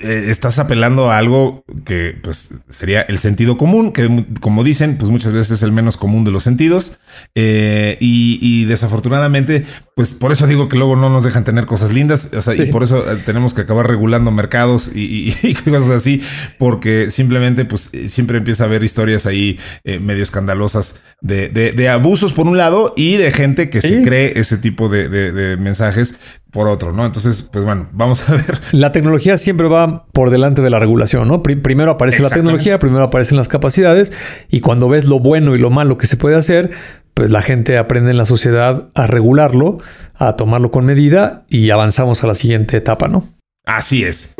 eh, 0.00 0.26
estás 0.28 0.60
apelando 0.60 1.10
a 1.10 1.18
algo 1.18 1.64
que 1.84 2.16
pues 2.22 2.54
sería 2.68 3.02
el 3.02 3.18
sentido 3.18 3.56
común, 3.56 3.92
que 3.92 4.26
como 4.40 4.62
dicen, 4.62 4.96
pues 4.96 5.10
muchas 5.10 5.32
veces 5.32 5.50
es 5.52 5.62
el 5.64 5.72
menos 5.72 5.96
común 5.96 6.22
de 6.22 6.30
los 6.30 6.44
sentidos. 6.44 7.00
Eh, 7.34 7.96
y, 8.00 8.64
desafortunadamente, 8.66 9.64
pues 9.96 10.14
por 10.14 10.30
eso 10.30 10.46
digo 10.46 10.68
que 10.68 10.76
luego 10.76 10.94
no 10.94 11.10
nos 11.10 11.24
dejan 11.24 11.42
tener 11.42 11.66
cosas 11.66 11.90
lindas. 11.90 12.30
O 12.32 12.40
sea, 12.40 12.54
y 12.54 12.66
por 12.66 12.84
eso 12.84 13.10
eh, 13.10 13.16
tenemos 13.24 13.54
que 13.54 13.62
acabar 13.62 13.88
regulando 13.88 14.30
mercados 14.30 14.90
y, 14.94 15.32
cosas 15.64 15.90
así, 15.90 16.22
porque 16.58 17.10
simplemente, 17.10 17.64
pues 17.64 17.90
siempre 18.06 18.38
empieza 18.38 18.64
a 18.64 18.66
haber 18.66 18.84
historias 18.84 19.26
ahí 19.26 19.58
medio 19.84 20.22
escandalosas 20.22 21.02
de, 21.20 21.88
abusos 21.88 22.34
por 22.34 22.46
un 22.46 22.56
lado 22.56 22.94
y 22.96 23.16
de 23.16 23.32
gente 23.32 23.68
que 23.68 23.80
se 23.80 24.02
cree 24.02 24.38
ese 24.38 24.58
tipo 24.58 24.88
de 24.88 25.56
mensajes 25.58 26.18
por 26.50 26.66
otro, 26.66 26.92
¿no? 26.92 27.04
Entonces, 27.04 27.42
pues 27.42 27.64
bueno, 27.64 27.88
vamos 27.92 28.28
a 28.28 28.32
ver. 28.32 28.60
La 28.72 28.90
tecnología 28.90 29.36
siempre 29.36 29.68
va 29.68 29.87
por 30.12 30.30
delante 30.30 30.62
de 30.62 30.70
la 30.70 30.78
regulación, 30.78 31.28
¿no? 31.28 31.42
primero 31.42 31.92
aparece 31.92 32.22
la 32.22 32.30
tecnología, 32.30 32.78
primero 32.78 33.04
aparecen 33.04 33.36
las 33.36 33.48
capacidades 33.48 34.12
y 34.48 34.60
cuando 34.60 34.88
ves 34.88 35.06
lo 35.06 35.20
bueno 35.20 35.54
y 35.54 35.58
lo 35.58 35.70
malo 35.70 35.98
que 35.98 36.06
se 36.06 36.16
puede 36.16 36.36
hacer, 36.36 36.70
pues 37.14 37.30
la 37.30 37.42
gente 37.42 37.78
aprende 37.78 38.10
en 38.10 38.16
la 38.16 38.24
sociedad 38.24 38.88
a 38.94 39.06
regularlo, 39.06 39.78
a 40.14 40.36
tomarlo 40.36 40.70
con 40.70 40.84
medida 40.84 41.44
y 41.48 41.70
avanzamos 41.70 42.22
a 42.22 42.26
la 42.26 42.34
siguiente 42.34 42.76
etapa, 42.76 43.08
¿no? 43.08 43.28
Así 43.66 44.04
es. 44.04 44.34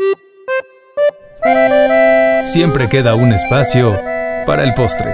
Siempre 2.43 2.89
queda 2.89 3.15
un 3.15 3.33
espacio 3.33 3.93
para 4.45 4.63
el 4.63 4.73
postre. 4.73 5.11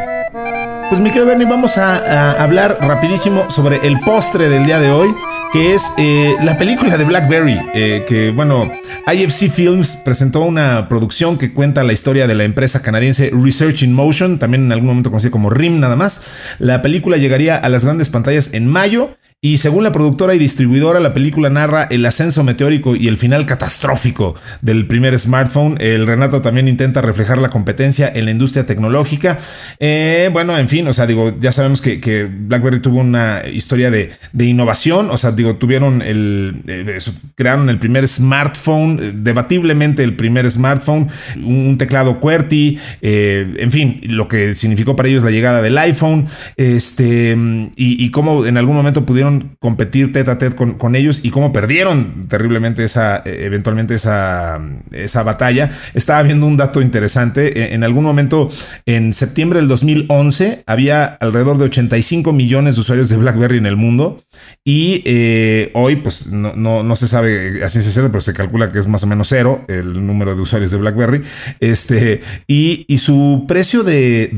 Pues 0.89 1.02
mi 1.02 1.10
querido 1.10 1.26
Bernie, 1.26 1.48
vamos 1.48 1.78
a 1.78 2.41
hablar 2.41 2.78
rapidísimo 2.82 3.50
sobre 3.50 3.86
el 3.88 4.00
postre 4.02 4.50
del 4.50 4.65
día 4.65 4.80
de 4.80 4.91
hoy 4.91 5.13
que 5.51 5.73
es 5.73 5.91
eh, 5.97 6.36
la 6.43 6.58
película 6.58 6.97
de 6.97 7.03
Blackberry, 7.03 7.60
eh, 7.73 8.05
que 8.08 8.31
bueno, 8.31 8.69
IFC 9.12 9.49
Films 9.49 9.95
presentó 10.03 10.41
una 10.41 10.89
producción 10.89 11.38
que 11.38 11.53
cuenta 11.53 11.84
la 11.84 11.93
historia 11.93 12.27
de 12.27 12.36
la 12.36 12.43
empresa 12.43 12.81
canadiense 12.81 13.31
Research 13.34 13.84
in 13.84 13.93
Motion, 13.93 14.39
también 14.39 14.65
en 14.65 14.71
algún 14.71 14.88
momento 14.88 15.10
conocida 15.10 15.31
como 15.31 15.49
RIM 15.49 15.79
nada 15.79 15.95
más. 15.95 16.23
La 16.60 16.81
película 16.81 17.17
llegaría 17.17 17.58
a 17.58 17.69
las 17.69 17.86
grandes 17.86 18.10
pantallas 18.10 18.53
en 18.53 18.67
mayo 18.67 19.17
y 19.45 19.60
según 19.60 19.84
la 19.84 19.91
productora 19.91 20.34
y 20.34 20.39
distribuidora, 20.39 21.00
la 21.00 21.13
película 21.13 21.52
narra 21.52 21.84
el 21.91 22.04
ascenso 22.08 22.43
meteórico 22.43 22.95
y 22.95 23.08
el 23.08 23.19
final 23.19 23.45
catastrófico 23.45 24.34
del 24.63 24.88
primer 24.88 25.19
smartphone. 25.19 25.78
El 25.80 26.08
Renato 26.08 26.41
también 26.41 26.67
intenta 26.67 27.00
reflejar 27.04 27.38
la 27.38 27.50
competencia 27.50 28.12
en 28.12 28.26
la 28.26 28.32
industria 28.32 28.65
tecnológica. 28.65 29.38
Eh, 29.80 30.32
bueno, 30.34 30.58
en 30.58 30.67
fin, 30.67 30.88
o 30.88 30.93
sea, 30.93 31.06
digo, 31.06 31.36
ya 31.39 31.52
sabemos 31.52 31.80
que, 31.80 32.28
BlackBerry 32.28 32.80
tuvo 32.80 33.02
una 33.02 33.43
historia 33.48 33.91
de, 33.91 34.13
innovación. 34.36 35.12
O 35.12 35.17
sea, 35.17 35.32
digo, 35.32 35.58
tuvieron 35.58 36.02
el. 36.02 36.63
Eh, 36.65 36.98
crearon 37.36 37.69
el 37.69 37.78
primer 37.78 38.08
smartphone, 38.08 39.00
eh, 39.00 39.12
debatiblemente 39.13 40.02
el 40.04 40.15
primer 40.15 40.50
smartphone, 40.50 41.10
un 41.36 41.78
teclado 41.78 42.19
QWERTY, 42.19 42.80
en 43.02 43.71
fin, 43.71 44.02
lo 44.06 44.28
que 44.28 44.56
significó 44.56 44.95
para 44.95 45.08
ellos 45.10 45.24
la 45.24 45.30
llegada 45.30 45.62
del 45.62 45.78
iPhone. 45.78 46.26
Este, 46.58 47.38
y, 47.76 48.04
y 48.04 48.10
cómo 48.10 48.48
en 48.48 48.58
algún 48.58 48.76
momento 48.76 49.06
pudieron 49.06 49.24
competir 49.59 50.11
tete 50.11 50.31
a 50.31 50.38
tete 50.38 50.55
con, 50.55 50.95
ellos 50.95 51.19
y 51.23 51.29
cómo 51.29 51.51
perdieron 51.51 52.27
terriblemente 52.27 52.83
esa, 52.83 53.21
e, 53.25 53.45
eventualmente 53.45 53.95
esa, 53.95 54.59
esa 54.91 55.23
batalla. 55.23 55.71
Estaba 55.93 56.21
viendo 56.23 56.45
un 56.45 56.57
dato 56.57 56.81
interesante. 56.81 57.59
E, 57.59 57.73
en 57.73 57.83
algún 57.83 58.03
momento, 58.03 58.49
en 58.85 59.13
septiembre 59.13 59.59
del 59.59 59.67
2011, 59.67 60.63
había 60.65 61.05
alrededor 61.05 61.57
de 61.57 61.65
85 61.65 62.33
millones 62.33 62.75
de 62.75 62.81
usuarios 62.81 63.09
de 63.09 63.17
BlackBerry 63.17 63.57
en 63.57 63.65
el 63.65 63.75
mundo. 63.75 64.21
Y 64.63 65.01
eh, 65.05 65.71
hoy, 65.73 65.97
pues 65.97 66.27
no, 66.27 66.55
no, 66.55 66.95
se 66.95 67.07
sabe 67.07 67.63
así 67.63 67.81
se 67.81 67.91
sabe, 67.91 68.09
pero 68.09 68.21
se 68.21 68.33
calcula 68.33 68.71
que 68.71 68.79
es 68.79 68.88
más 68.88 69.03
o 69.03 69.07
menos 69.07 69.27
cero 69.29 69.65
el 69.67 70.05
número 70.05 70.35
de 70.35 70.41
usuarios 70.41 70.71
de 70.71 70.77
BlackBerry. 70.77 71.23
Este, 71.59 72.21
y, 72.47 72.85
su 72.97 73.45
precio 73.47 73.83
de, 73.83 74.31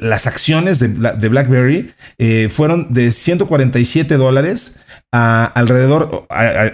las 0.00 0.26
acciones 0.26 0.78
de, 0.78 1.28
BlackBerry 1.28 1.92
eh, 2.18 2.48
fueron 2.50 2.92
de 2.92 3.10
140 3.10 3.53
47 3.54 4.16
dólares 4.16 4.76
a 5.12 5.44
alrededor, 5.44 6.26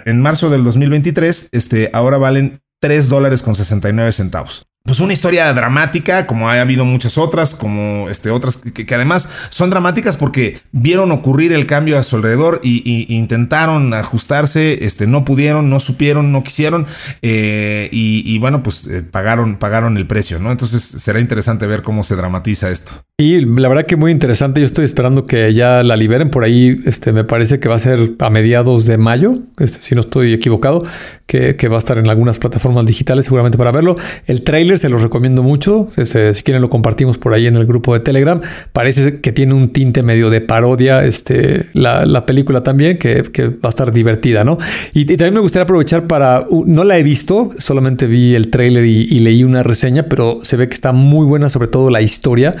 en 0.05 0.19
marzo 0.19 0.49
del 0.49 0.63
2023, 0.63 1.49
este, 1.51 1.91
ahora 1.93 2.17
valen 2.17 2.63
3 2.79 3.07
dólares 3.07 3.43
con 3.43 3.53
69 3.53 4.11
centavos 4.11 4.70
pues 4.83 4.99
una 4.99 5.13
historia 5.13 5.53
dramática, 5.53 6.25
como 6.25 6.49
ha 6.49 6.59
habido 6.59 6.85
muchas 6.85 7.19
otras, 7.19 7.53
como 7.53 8.09
este, 8.09 8.31
otras 8.31 8.57
que, 8.57 8.95
además 8.95 9.29
son 9.49 9.69
dramáticas 9.69 10.17
porque 10.17 10.59
vieron 10.71 11.11
ocurrir 11.11 11.53
el 11.53 11.67
cambio 11.67 11.99
a 11.99 12.03
su 12.03 12.15
alrededor 12.15 12.61
y, 12.63 12.81
intentaron 13.15 13.93
ajustarse, 13.93 14.83
este, 14.83 15.05
no 15.05 15.23
pudieron, 15.23 15.69
no 15.69 15.79
supieron, 15.79 16.31
no 16.31 16.43
quisieron 16.43 16.87
eh, 17.21 17.89
y, 17.91 18.39
bueno, 18.39 18.63
pues 18.63 18.87
eh, 18.87 19.03
pagaron, 19.03 19.57
pagaron 19.57 19.97
el 19.97 20.07
precio, 20.07 20.39
¿no? 20.39 20.51
Entonces 20.51 20.81
será 20.81 21.19
interesante 21.19 21.67
ver 21.67 21.83
cómo 21.83 22.03
se 22.03 22.15
dramatiza 22.15 22.71
esto. 22.71 22.93
Y 23.17 23.45
la 23.45 23.69
verdad 23.69 23.85
que 23.85 23.95
muy 23.95 24.11
interesante. 24.11 24.61
Yo 24.61 24.65
estoy 24.65 24.85
esperando 24.85 25.27
que 25.27 25.53
ya 25.53 25.83
la 25.83 25.95
liberen 25.95 26.31
por 26.31 26.43
ahí. 26.43 26.81
Este, 26.85 27.13
me 27.13 27.23
parece 27.23 27.59
que 27.59 27.69
va 27.69 27.75
a 27.75 27.79
ser 27.79 28.13
a 28.17 28.29
mediados 28.31 28.87
de 28.87 28.97
mayo, 28.97 29.35
este, 29.59 29.79
si 29.81 29.93
no 29.93 30.01
estoy 30.01 30.33
equivocado, 30.33 30.83
que, 31.27 31.55
que 31.55 31.67
va 31.67 31.75
a 31.75 31.79
estar 31.79 31.99
en 31.99 32.09
algunas 32.09 32.39
plataformas 32.39 32.85
digitales 32.87 33.25
seguramente 33.25 33.59
para 33.59 33.71
verlo. 33.71 33.95
El 34.25 34.43
trailer 34.43 34.70
se 34.77 34.89
los 34.89 35.01
recomiendo 35.01 35.43
mucho. 35.43 35.87
Este, 35.97 36.33
si 36.33 36.43
quieren 36.43 36.61
lo 36.61 36.69
compartimos 36.69 37.17
por 37.17 37.33
ahí 37.33 37.47
en 37.47 37.55
el 37.55 37.65
grupo 37.65 37.93
de 37.93 37.99
Telegram. 37.99 38.41
Parece 38.73 39.19
que 39.19 39.31
tiene 39.31 39.53
un 39.53 39.69
tinte 39.69 40.03
medio 40.03 40.29
de 40.29 40.41
parodia 40.41 41.03
este, 41.03 41.67
la, 41.73 42.25
película 42.25 42.63
también, 42.63 42.97
que, 42.97 43.21
va 43.21 43.67
a 43.67 43.69
estar 43.69 43.91
divertida, 43.91 44.43
¿no? 44.43 44.57
Y, 44.93 45.05
también 45.05 45.33
me 45.33 45.39
gustaría 45.39 45.63
aprovechar 45.63 46.07
para... 46.07 46.45
no 46.65 46.83
la 46.83 46.97
he 46.97 47.03
visto, 47.03 47.51
solamente 47.57 48.07
vi 48.07 48.35
el 48.35 48.49
trailer 48.49 48.85
y, 48.85 49.19
leí 49.19 49.43
una 49.43 49.63
reseña, 49.63 50.03
pero 50.03 50.39
se 50.43 50.57
ve 50.57 50.67
que 50.67 50.73
está 50.73 50.91
muy 50.91 51.25
buena, 51.25 51.49
sobre 51.49 51.67
todo 51.67 51.89
la 51.89 52.01
historia. 52.01 52.55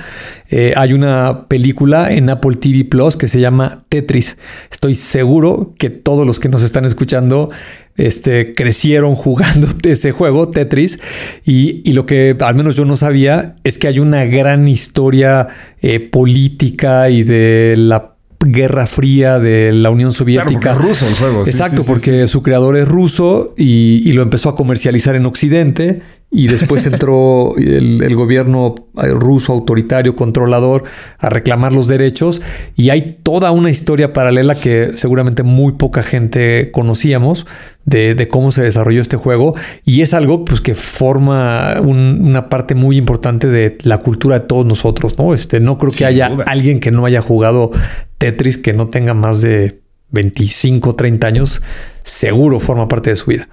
Eh, 0.49 0.73
hay 0.75 0.93
una 0.93 1.47
película 1.47 2.11
en 2.11 2.29
Apple 2.29 2.57
TV 2.57 2.85
Plus 2.85 3.15
que 3.15 3.27
se 3.27 3.39
llama 3.39 3.83
Tetris. 3.89 4.37
Estoy 4.71 4.95
seguro 4.95 5.73
que 5.77 5.89
todos 5.89 6.27
los 6.27 6.39
que 6.39 6.49
nos 6.49 6.63
están 6.63 6.85
escuchando 6.85 7.49
este, 8.01 8.53
crecieron 8.55 9.15
jugando 9.15 9.67
ese 9.83 10.11
juego, 10.11 10.49
Tetris, 10.49 10.99
y, 11.45 11.81
y, 11.89 11.93
lo 11.93 12.05
que 12.05 12.35
al 12.39 12.55
menos 12.55 12.75
yo 12.75 12.85
no 12.85 12.97
sabía 12.97 13.55
es 13.63 13.77
que 13.77 13.87
hay 13.87 13.99
una 13.99 14.25
gran 14.25 14.67
historia 14.67 15.47
eh, 15.81 15.99
política 15.99 17.09
y 17.09 17.23
de 17.23 17.75
la 17.77 18.15
Guerra 18.39 18.87
Fría 18.87 19.37
de 19.37 19.71
la 19.71 19.91
Unión 19.91 20.13
Soviética. 20.13 20.59
Claro, 20.59 20.79
ruso 20.79 21.07
el 21.07 21.13
juego. 21.13 21.45
Exacto, 21.45 21.83
porque 21.85 22.27
su 22.27 22.41
creador 22.41 22.75
es 22.75 22.87
ruso 22.87 23.53
y, 23.55 24.01
y, 24.03 24.13
lo 24.13 24.23
empezó 24.23 24.49
a 24.49 24.55
comercializar 24.55 25.15
en 25.15 25.27
Occidente 25.27 25.99
y 26.31 26.47
después 26.47 26.85
entró 26.87 27.55
el, 27.57 28.01
el, 28.01 28.15
gobierno 28.15 28.75
ruso 28.95 29.51
autoritario, 29.51 30.15
controlador, 30.15 30.85
a 31.19 31.29
reclamar 31.29 31.73
los 31.73 31.87
derechos 31.87 32.41
y 32.75 32.89
hay 32.89 33.17
toda 33.21 33.51
una 33.51 33.69
historia 33.69 34.13
paralela 34.13 34.55
que 34.55 34.93
seguramente 34.95 35.43
muy 35.43 35.73
poca 35.73 36.01
gente 36.01 36.71
conocíamos 36.71 37.45
de, 37.85 38.15
de 38.15 38.27
cómo 38.27 38.51
se 38.51 38.63
desarrolló 38.63 39.01
este 39.01 39.17
juego 39.17 39.53
y 39.83 40.01
es 40.01 40.13
algo 40.13 40.45
pues 40.45 40.61
que 40.61 40.73
forma 40.73 41.81
un, 41.81 42.21
una 42.23 42.47
parte 42.49 42.75
muy 42.75 42.97
importante 42.97 43.47
de 43.47 43.77
la 43.83 43.97
cultura 43.97 44.39
de 44.39 44.45
todos 44.45 44.65
nosotros, 44.65 45.17
¿no? 45.17 45.33
Este, 45.33 45.59
no 45.59 45.77
creo 45.77 45.91
que 45.91 45.97
Sin 45.97 46.07
haya 46.07 46.29
duda. 46.29 46.45
alguien 46.47 46.79
que 46.79 46.91
no 46.91 47.05
haya 47.05 47.21
jugado 47.21 47.71
Tetris 48.17 48.57
que 48.57 48.73
no 48.73 48.87
tenga 48.87 49.13
más 49.13 49.41
de 49.41 49.81
25, 50.11 50.95
30 50.95 51.27
años, 51.27 51.61
seguro 52.03 52.59
forma 52.59 52.87
parte 52.87 53.09
de 53.09 53.15
su 53.15 53.31
vida. 53.31 53.49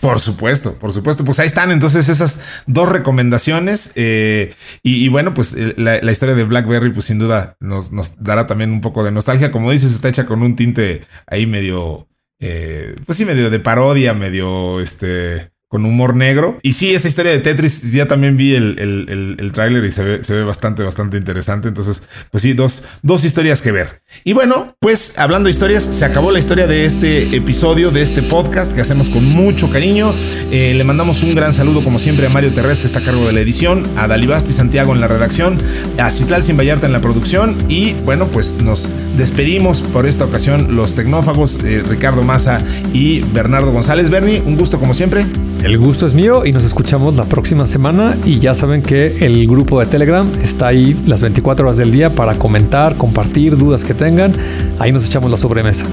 Por 0.00 0.20
supuesto, 0.20 0.74
por 0.74 0.92
supuesto. 0.92 1.24
Pues 1.24 1.40
ahí 1.40 1.46
están 1.46 1.70
entonces 1.70 2.08
esas 2.08 2.40
dos 2.66 2.88
recomendaciones. 2.88 3.92
Eh, 3.96 4.54
y, 4.82 5.08
bueno, 5.08 5.34
pues 5.34 5.56
la, 5.76 6.00
la, 6.00 6.12
historia 6.12 6.34
de 6.34 6.44
Blackberry, 6.44 6.92
pues 6.92 7.06
sin 7.06 7.18
duda 7.18 7.56
nos, 7.60 7.90
nos, 7.90 8.22
dará 8.22 8.46
también 8.46 8.70
un 8.70 8.80
poco 8.80 9.04
de 9.04 9.10
nostalgia. 9.10 9.50
Como 9.50 9.72
dices, 9.72 9.94
está 9.94 10.08
hecha 10.08 10.26
con 10.26 10.42
un 10.42 10.56
tinte 10.56 11.02
ahí 11.26 11.46
medio, 11.46 12.08
eh, 12.38 12.94
pues 13.06 13.18
sí, 13.18 13.24
medio 13.24 13.50
de 13.50 13.60
parodia, 13.60 14.14
medio 14.14 14.80
este 14.80 15.50
con 15.68 15.84
humor 15.84 16.16
negro. 16.16 16.58
Y 16.62 16.72
sí, 16.72 16.94
esta 16.94 17.08
historia 17.08 17.32
de 17.32 17.38
Tetris, 17.38 17.92
ya 17.92 18.08
también 18.08 18.36
vi 18.36 18.54
el, 18.54 18.78
el, 18.78 19.36
el, 19.38 19.52
tráiler 19.52 19.84
y 19.84 19.90
se 19.90 20.02
ve, 20.02 20.24
se 20.24 20.34
ve 20.34 20.42
bastante, 20.42 20.82
bastante 20.82 21.18
interesante. 21.18 21.68
Entonces, 21.68 22.02
pues 22.30 22.42
sí, 22.42 22.54
dos, 22.54 22.84
dos 23.02 23.24
historias 23.24 23.60
que 23.60 23.70
ver. 23.70 24.00
Y 24.24 24.32
bueno, 24.32 24.74
pues 24.80 25.18
hablando 25.18 25.46
de 25.46 25.50
historias, 25.50 25.84
se 25.84 26.04
acabó 26.04 26.32
la 26.32 26.38
historia 26.38 26.66
de 26.66 26.86
este 26.86 27.36
episodio, 27.36 27.90
de 27.90 28.02
este 28.02 28.22
podcast 28.22 28.74
que 28.74 28.80
hacemos 28.80 29.10
con 29.10 29.24
mucho 29.32 29.70
cariño. 29.70 30.10
Eh, 30.50 30.74
le 30.76 30.84
mandamos 30.84 31.22
un 31.22 31.34
gran 31.34 31.52
saludo, 31.52 31.82
como 31.82 31.98
siempre, 31.98 32.26
a 32.26 32.30
Mario 32.30 32.50
Terrestre, 32.50 32.82
que 32.82 32.86
está 32.86 33.00
a 33.00 33.02
cargo 33.02 33.26
de 33.26 33.34
la 33.34 33.40
edición, 33.40 33.86
a 33.96 34.08
Dalibasti 34.08 34.52
Santiago 34.52 34.94
en 34.94 35.00
la 35.00 35.08
redacción, 35.08 35.58
a 35.98 36.10
Citlal 36.10 36.42
Sin 36.44 36.56
Vallarta 36.56 36.86
en 36.86 36.92
la 36.92 37.00
producción. 37.00 37.56
Y 37.68 37.92
bueno, 38.04 38.26
pues 38.28 38.62
nos 38.62 38.88
despedimos 39.18 39.82
por 39.82 40.06
esta 40.06 40.24
ocasión 40.24 40.76
los 40.76 40.94
tecnófagos, 40.94 41.58
eh, 41.64 41.82
Ricardo 41.86 42.22
Maza 42.22 42.58
y 42.94 43.20
Bernardo 43.32 43.70
González. 43.70 44.08
Bernie, 44.08 44.42
un 44.46 44.56
gusto 44.56 44.78
como 44.78 44.94
siempre. 44.94 45.26
El 45.62 45.76
gusto 45.76 46.06
es 46.06 46.14
mío 46.14 46.46
y 46.46 46.52
nos 46.52 46.64
escuchamos 46.64 47.16
la 47.16 47.24
próxima 47.24 47.66
semana 47.66 48.16
y 48.24 48.38
ya 48.38 48.54
saben 48.54 48.82
que 48.82 49.24
el 49.24 49.46
grupo 49.46 49.80
de 49.80 49.86
Telegram 49.86 50.30
está 50.42 50.68
ahí 50.68 50.96
las 51.06 51.20
24 51.20 51.66
horas 51.66 51.76
del 51.76 51.90
día 51.90 52.10
para 52.10 52.34
comentar, 52.34 52.96
compartir 52.96 53.56
dudas 53.56 53.84
que 53.84 53.92
tengan. 53.92 54.32
Ahí 54.78 54.92
nos 54.92 55.06
echamos 55.06 55.30
la 55.30 55.36
sobremesa. 55.36 55.84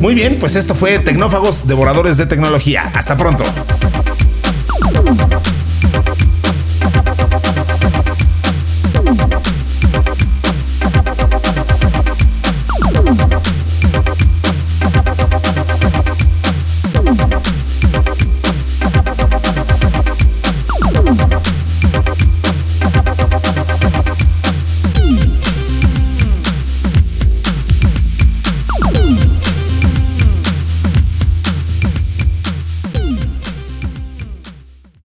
Muy 0.00 0.14
bien, 0.14 0.38
pues 0.40 0.56
esto 0.56 0.74
fue 0.74 0.98
Tecnófagos, 0.98 1.66
Devoradores 1.66 2.16
de 2.16 2.26
Tecnología. 2.26 2.90
Hasta 2.94 3.16
pronto. 3.16 3.44